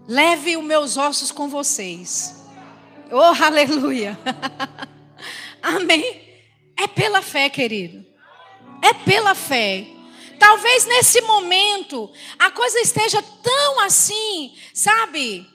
[0.09, 2.34] leve os meus ossos com vocês.
[3.11, 4.18] Oh, aleluia.
[5.62, 6.26] Amém.
[6.76, 8.07] É pela fé, querido.
[8.82, 9.86] É pela fé.
[10.39, 15.47] Talvez nesse momento a coisa esteja tão assim, sabe?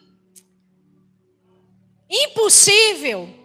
[2.09, 3.42] Impossível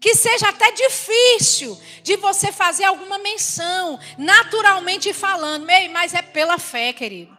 [0.00, 6.58] que seja até difícil de você fazer alguma menção, naturalmente falando, Ei, mas é pela
[6.58, 7.35] fé, querido.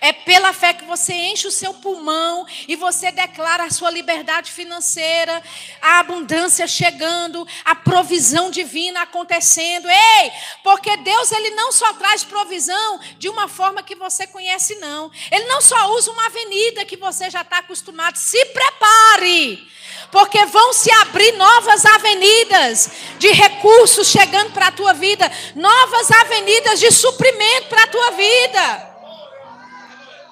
[0.00, 4.52] É pela fé que você enche o seu pulmão e você declara a sua liberdade
[4.52, 5.42] financeira,
[5.80, 9.88] a abundância chegando, a provisão divina acontecendo.
[9.88, 10.32] Ei,
[10.62, 15.10] porque Deus ele não só traz provisão de uma forma que você conhece não.
[15.30, 18.16] Ele não só usa uma avenida que você já está acostumado.
[18.16, 19.66] Se prepare
[20.10, 26.80] porque vão se abrir novas avenidas de recursos chegando para a tua vida, novas avenidas
[26.80, 28.95] de suprimento para a tua vida.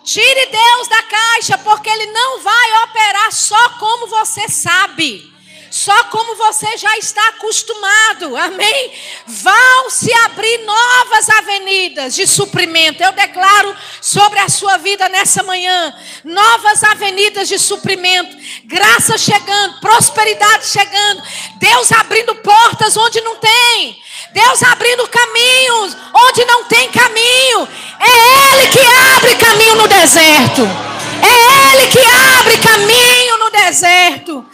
[0.04, 5.33] Tire Deus da caixa, porque Ele não vai operar só como você sabe
[5.74, 8.92] só como você já está acostumado, amém?
[9.26, 13.02] Vão se abrir novas avenidas de suprimento.
[13.02, 20.68] Eu declaro sobre a sua vida nessa manhã: novas avenidas de suprimento, graça chegando, prosperidade
[20.68, 21.20] chegando,
[21.56, 24.00] Deus abrindo portas onde não tem.
[24.32, 27.68] Deus abrindo caminhos onde não tem caminho.
[27.98, 30.62] É Ele que abre caminho no deserto.
[31.20, 31.98] É Ele que
[32.38, 34.53] abre caminho no deserto.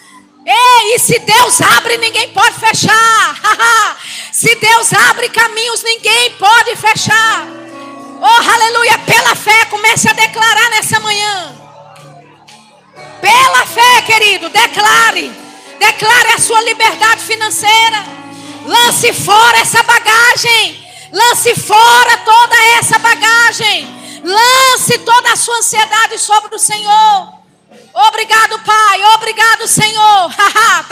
[0.53, 3.41] Ei, e se Deus abre, ninguém pode fechar.
[4.33, 7.47] se Deus abre caminhos, ninguém pode fechar.
[8.21, 8.99] Oh, aleluia.
[8.99, 11.55] Pela fé, comece a declarar nessa manhã.
[13.21, 15.31] Pela fé, querido, declare.
[15.79, 18.05] Declare a sua liberdade financeira.
[18.67, 20.85] Lance fora essa bagagem.
[21.13, 24.21] Lance fora toda essa bagagem.
[24.25, 27.40] Lance toda a sua ansiedade sobre o Senhor.
[27.93, 29.05] Obrigado, Pai.
[29.15, 30.31] Obrigado, Senhor.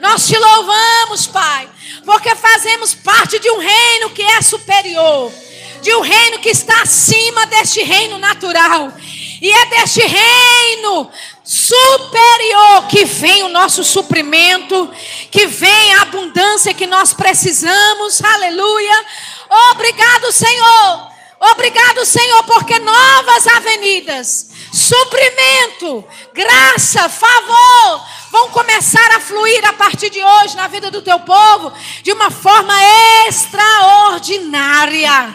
[0.00, 1.68] Nós te louvamos, Pai,
[2.06, 5.30] porque fazemos parte de um reino que é superior,
[5.82, 8.92] de um reino que está acima deste reino natural.
[9.42, 11.10] E é deste reino
[11.42, 14.90] superior que vem o nosso suprimento,
[15.30, 18.22] que vem a abundância que nós precisamos.
[18.22, 19.04] Aleluia.
[19.72, 21.09] Obrigado, Senhor.
[21.40, 26.04] Obrigado, Senhor, porque novas avenidas, suprimento,
[26.34, 31.72] graça, favor vão começar a fluir a partir de hoje na vida do teu povo
[32.02, 32.74] de uma forma
[33.26, 35.34] extraordinária.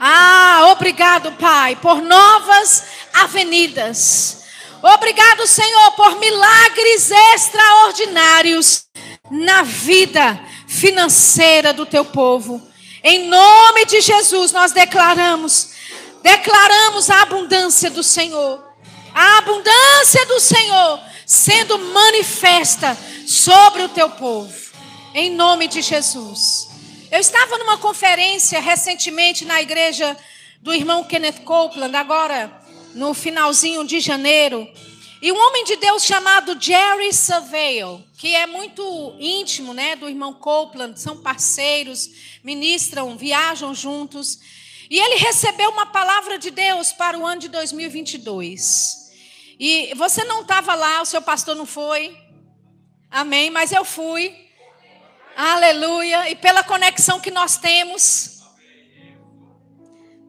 [0.00, 4.44] Ah, obrigado, Pai, por novas avenidas.
[4.82, 8.86] Obrigado, Senhor, por milagres extraordinários
[9.30, 12.71] na vida financeira do teu povo.
[13.04, 15.70] Em nome de Jesus, nós declaramos,
[16.22, 18.62] declaramos a abundância do Senhor.
[19.14, 22.96] A abundância do Senhor sendo manifesta
[23.26, 24.52] sobre o teu povo.
[25.14, 26.68] Em nome de Jesus.
[27.10, 30.16] Eu estava numa conferência recentemente na igreja
[30.60, 32.50] do irmão Kenneth Copeland, agora
[32.94, 34.66] no finalzinho de janeiro.
[35.22, 40.34] E um homem de Deus chamado Jerry Savale, que é muito íntimo né, do irmão
[40.34, 42.10] Copeland, são parceiros,
[42.42, 44.40] ministram, viajam juntos.
[44.90, 49.12] E ele recebeu uma palavra de Deus para o ano de 2022.
[49.60, 52.18] E você não estava lá, o seu pastor não foi.
[53.08, 54.36] Amém, mas eu fui.
[55.36, 56.30] Aleluia.
[56.30, 58.42] E pela conexão que nós temos.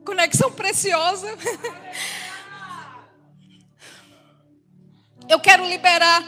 [0.06, 1.36] Conexão preciosa.
[5.28, 6.24] Eu quero liberar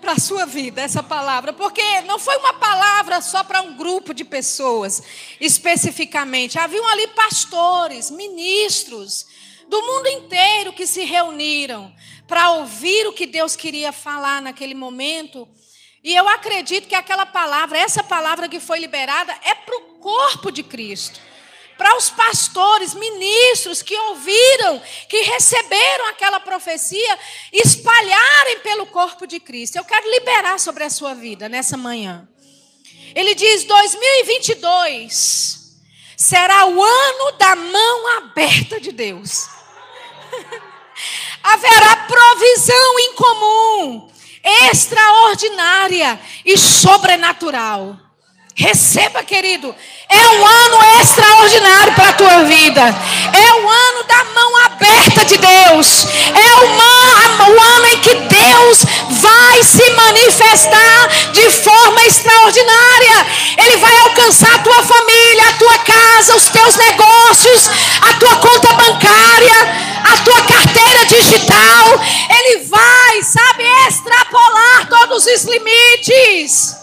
[0.00, 4.14] para a sua vida essa palavra, porque não foi uma palavra só para um grupo
[4.14, 5.02] de pessoas,
[5.38, 6.58] especificamente.
[6.58, 9.26] Haviam ali pastores, ministros
[9.68, 11.94] do mundo inteiro que se reuniram
[12.26, 15.46] para ouvir o que Deus queria falar naquele momento.
[16.02, 20.50] E eu acredito que aquela palavra, essa palavra que foi liberada, é para o corpo
[20.50, 21.20] de Cristo
[21.80, 27.18] para os pastores, ministros que ouviram, que receberam aquela profecia,
[27.50, 29.76] espalharem pelo corpo de Cristo.
[29.76, 32.28] Eu quero liberar sobre a sua vida nessa manhã.
[33.14, 35.80] Ele diz: 2022
[36.18, 39.48] será o ano da mão aberta de Deus.
[41.42, 44.12] Haverá provisão incomum,
[44.70, 48.09] extraordinária e sobrenatural.
[48.60, 49.74] Receba, querido.
[50.06, 52.82] É um ano extraordinário para a tua vida.
[52.82, 56.06] É o ano da mão aberta de Deus.
[56.34, 63.26] É o, o ano em que Deus vai se manifestar de forma extraordinária.
[63.56, 67.70] Ele vai alcançar a tua família, a tua casa, os teus negócios,
[68.10, 69.56] a tua conta bancária,
[70.04, 71.98] a tua carteira digital.
[72.28, 76.79] Ele vai, sabe, extrapolar todos os limites.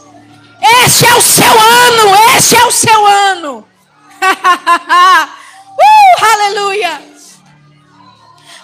[0.85, 3.67] Este é o seu ano, este é o seu ano.
[4.21, 7.01] uh, aleluia.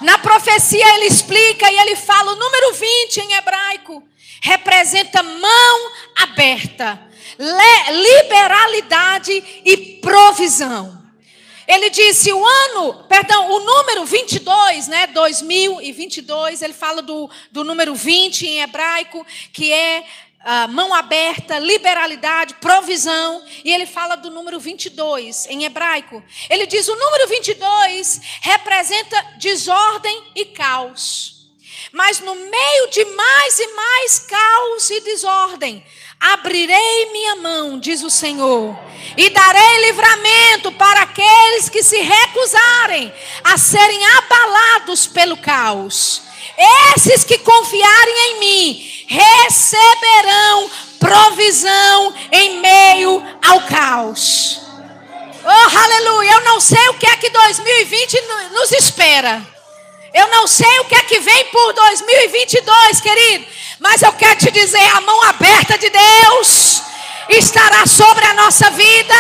[0.02, 4.04] Na profecia ele explica e ele fala, o número 20 em hebraico
[4.42, 7.00] representa mão aberta,
[7.90, 9.32] liberalidade
[9.64, 11.02] e provisão.
[11.66, 17.96] Ele disse o ano, perdão, o número 22, né, 2022, ele fala do, do número
[17.96, 20.04] 20 em hebraico, que é
[20.44, 23.44] uh, mão aberta, liberalidade, provisão.
[23.64, 26.24] E ele fala do número 22 em hebraico.
[26.50, 31.34] Ele diz: o número 22 representa desordem e caos.
[31.92, 35.86] Mas no meio de mais e mais caos e desordem,
[36.20, 38.76] abrirei minha mão, diz o Senhor,
[39.16, 43.14] e darei livramento para aqueles que se recusarem
[43.44, 46.33] a serem abalados pelo caos.
[46.96, 50.70] Esses que confiarem em mim receberão
[51.00, 54.62] provisão em meio ao caos.
[55.46, 56.32] Oh, aleluia!
[56.32, 58.22] Eu não sei o que é que 2020
[58.52, 59.42] nos espera.
[60.14, 63.46] Eu não sei o que é que vem por 2022, querido.
[63.80, 66.82] Mas eu quero te dizer: a mão aberta de Deus
[67.30, 69.16] estará sobre a nossa vida.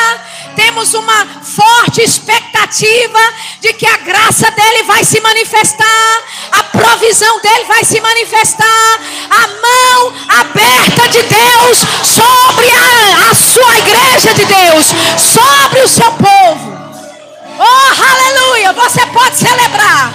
[0.55, 3.19] Temos uma forte expectativa
[3.59, 8.99] de que a graça dele vai se manifestar, a provisão dele vai se manifestar,
[9.29, 14.85] a mão aberta de Deus sobre a, a sua igreja de Deus,
[15.17, 16.73] sobre o seu povo.
[17.59, 18.73] Oh, aleluia!
[18.73, 20.13] Você pode celebrar.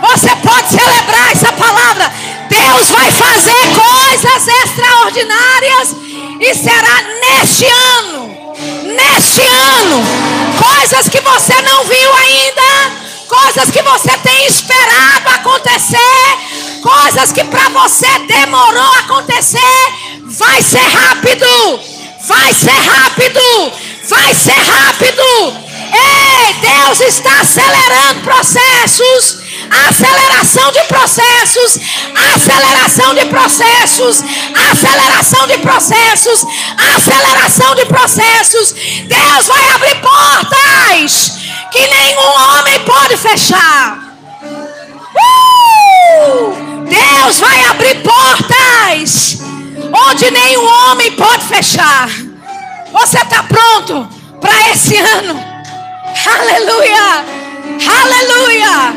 [0.00, 2.12] Você pode celebrar essa palavra.
[2.48, 5.96] Deus vai fazer coisas extraordinárias
[6.40, 8.17] e será neste ano,
[9.48, 10.02] ano,
[10.62, 12.92] coisas que você não viu ainda,
[13.28, 16.38] coisas que você tem esperado acontecer,
[16.82, 19.58] coisas que para você demorou a acontecer,
[20.24, 21.46] vai ser rápido,
[22.26, 23.72] vai ser rápido,
[24.08, 25.67] vai ser rápido.
[25.92, 31.78] Ei, Deus está acelerando processos aceleração de processos,
[32.34, 34.24] aceleração de processos,
[34.70, 36.46] aceleração de processos,
[36.96, 38.72] aceleração de processos.
[39.06, 41.38] Deus vai abrir portas
[41.70, 43.98] que nenhum homem pode fechar.
[45.14, 46.84] Uh!
[46.84, 49.38] Deus vai abrir portas
[50.08, 52.08] onde nenhum homem pode fechar.
[52.92, 54.08] Você está pronto
[54.40, 55.47] para esse ano?
[56.14, 57.24] Aleluia!
[58.00, 58.94] Aleluia!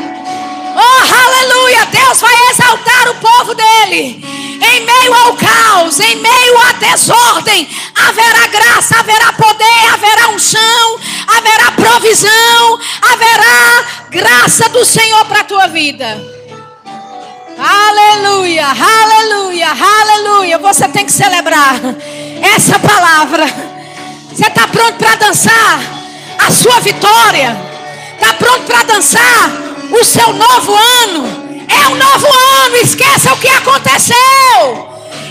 [0.74, 1.86] Oh, aleluia!
[1.86, 4.24] Deus vai exaltar o povo dele.
[4.62, 11.72] Em meio ao caos, em meio à desordem, haverá graça, haverá poder, haverá unção, haverá
[11.72, 16.20] provisão, haverá graça do Senhor para a tua vida.
[17.58, 20.58] Aleluia, aleluia, aleluia.
[20.58, 21.76] Você tem que celebrar
[22.54, 23.46] essa palavra.
[24.32, 26.01] Você está pronto para dançar
[26.46, 27.56] a sua vitória?
[28.14, 29.50] Está pronto para dançar
[29.90, 31.66] o seu novo ano?
[31.68, 32.26] É um novo
[32.64, 32.76] ano.
[32.76, 34.88] Esqueça o que aconteceu.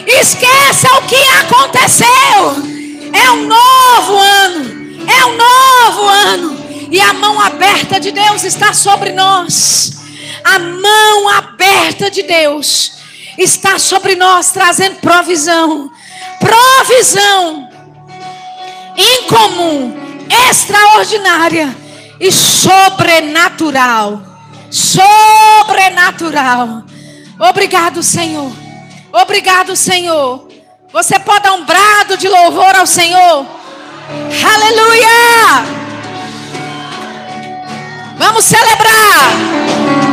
[0.07, 2.07] Esqueça o que aconteceu.
[3.13, 4.81] É um novo ano.
[5.09, 6.87] É um novo ano.
[6.91, 9.93] E a mão aberta de Deus está sobre nós.
[10.43, 12.93] A mão aberta de Deus
[13.37, 15.89] está sobre nós, trazendo provisão.
[16.39, 17.69] Provisão
[18.97, 20.10] incomum,
[20.49, 21.75] extraordinária
[22.19, 24.21] e sobrenatural.
[24.69, 26.83] Sobrenatural.
[27.39, 28.51] Obrigado, Senhor.
[29.11, 30.47] Obrigado, Senhor.
[30.93, 33.45] Você pode dar um brado de louvor ao Senhor.
[34.43, 35.65] Aleluia!
[38.17, 40.10] Vamos celebrar.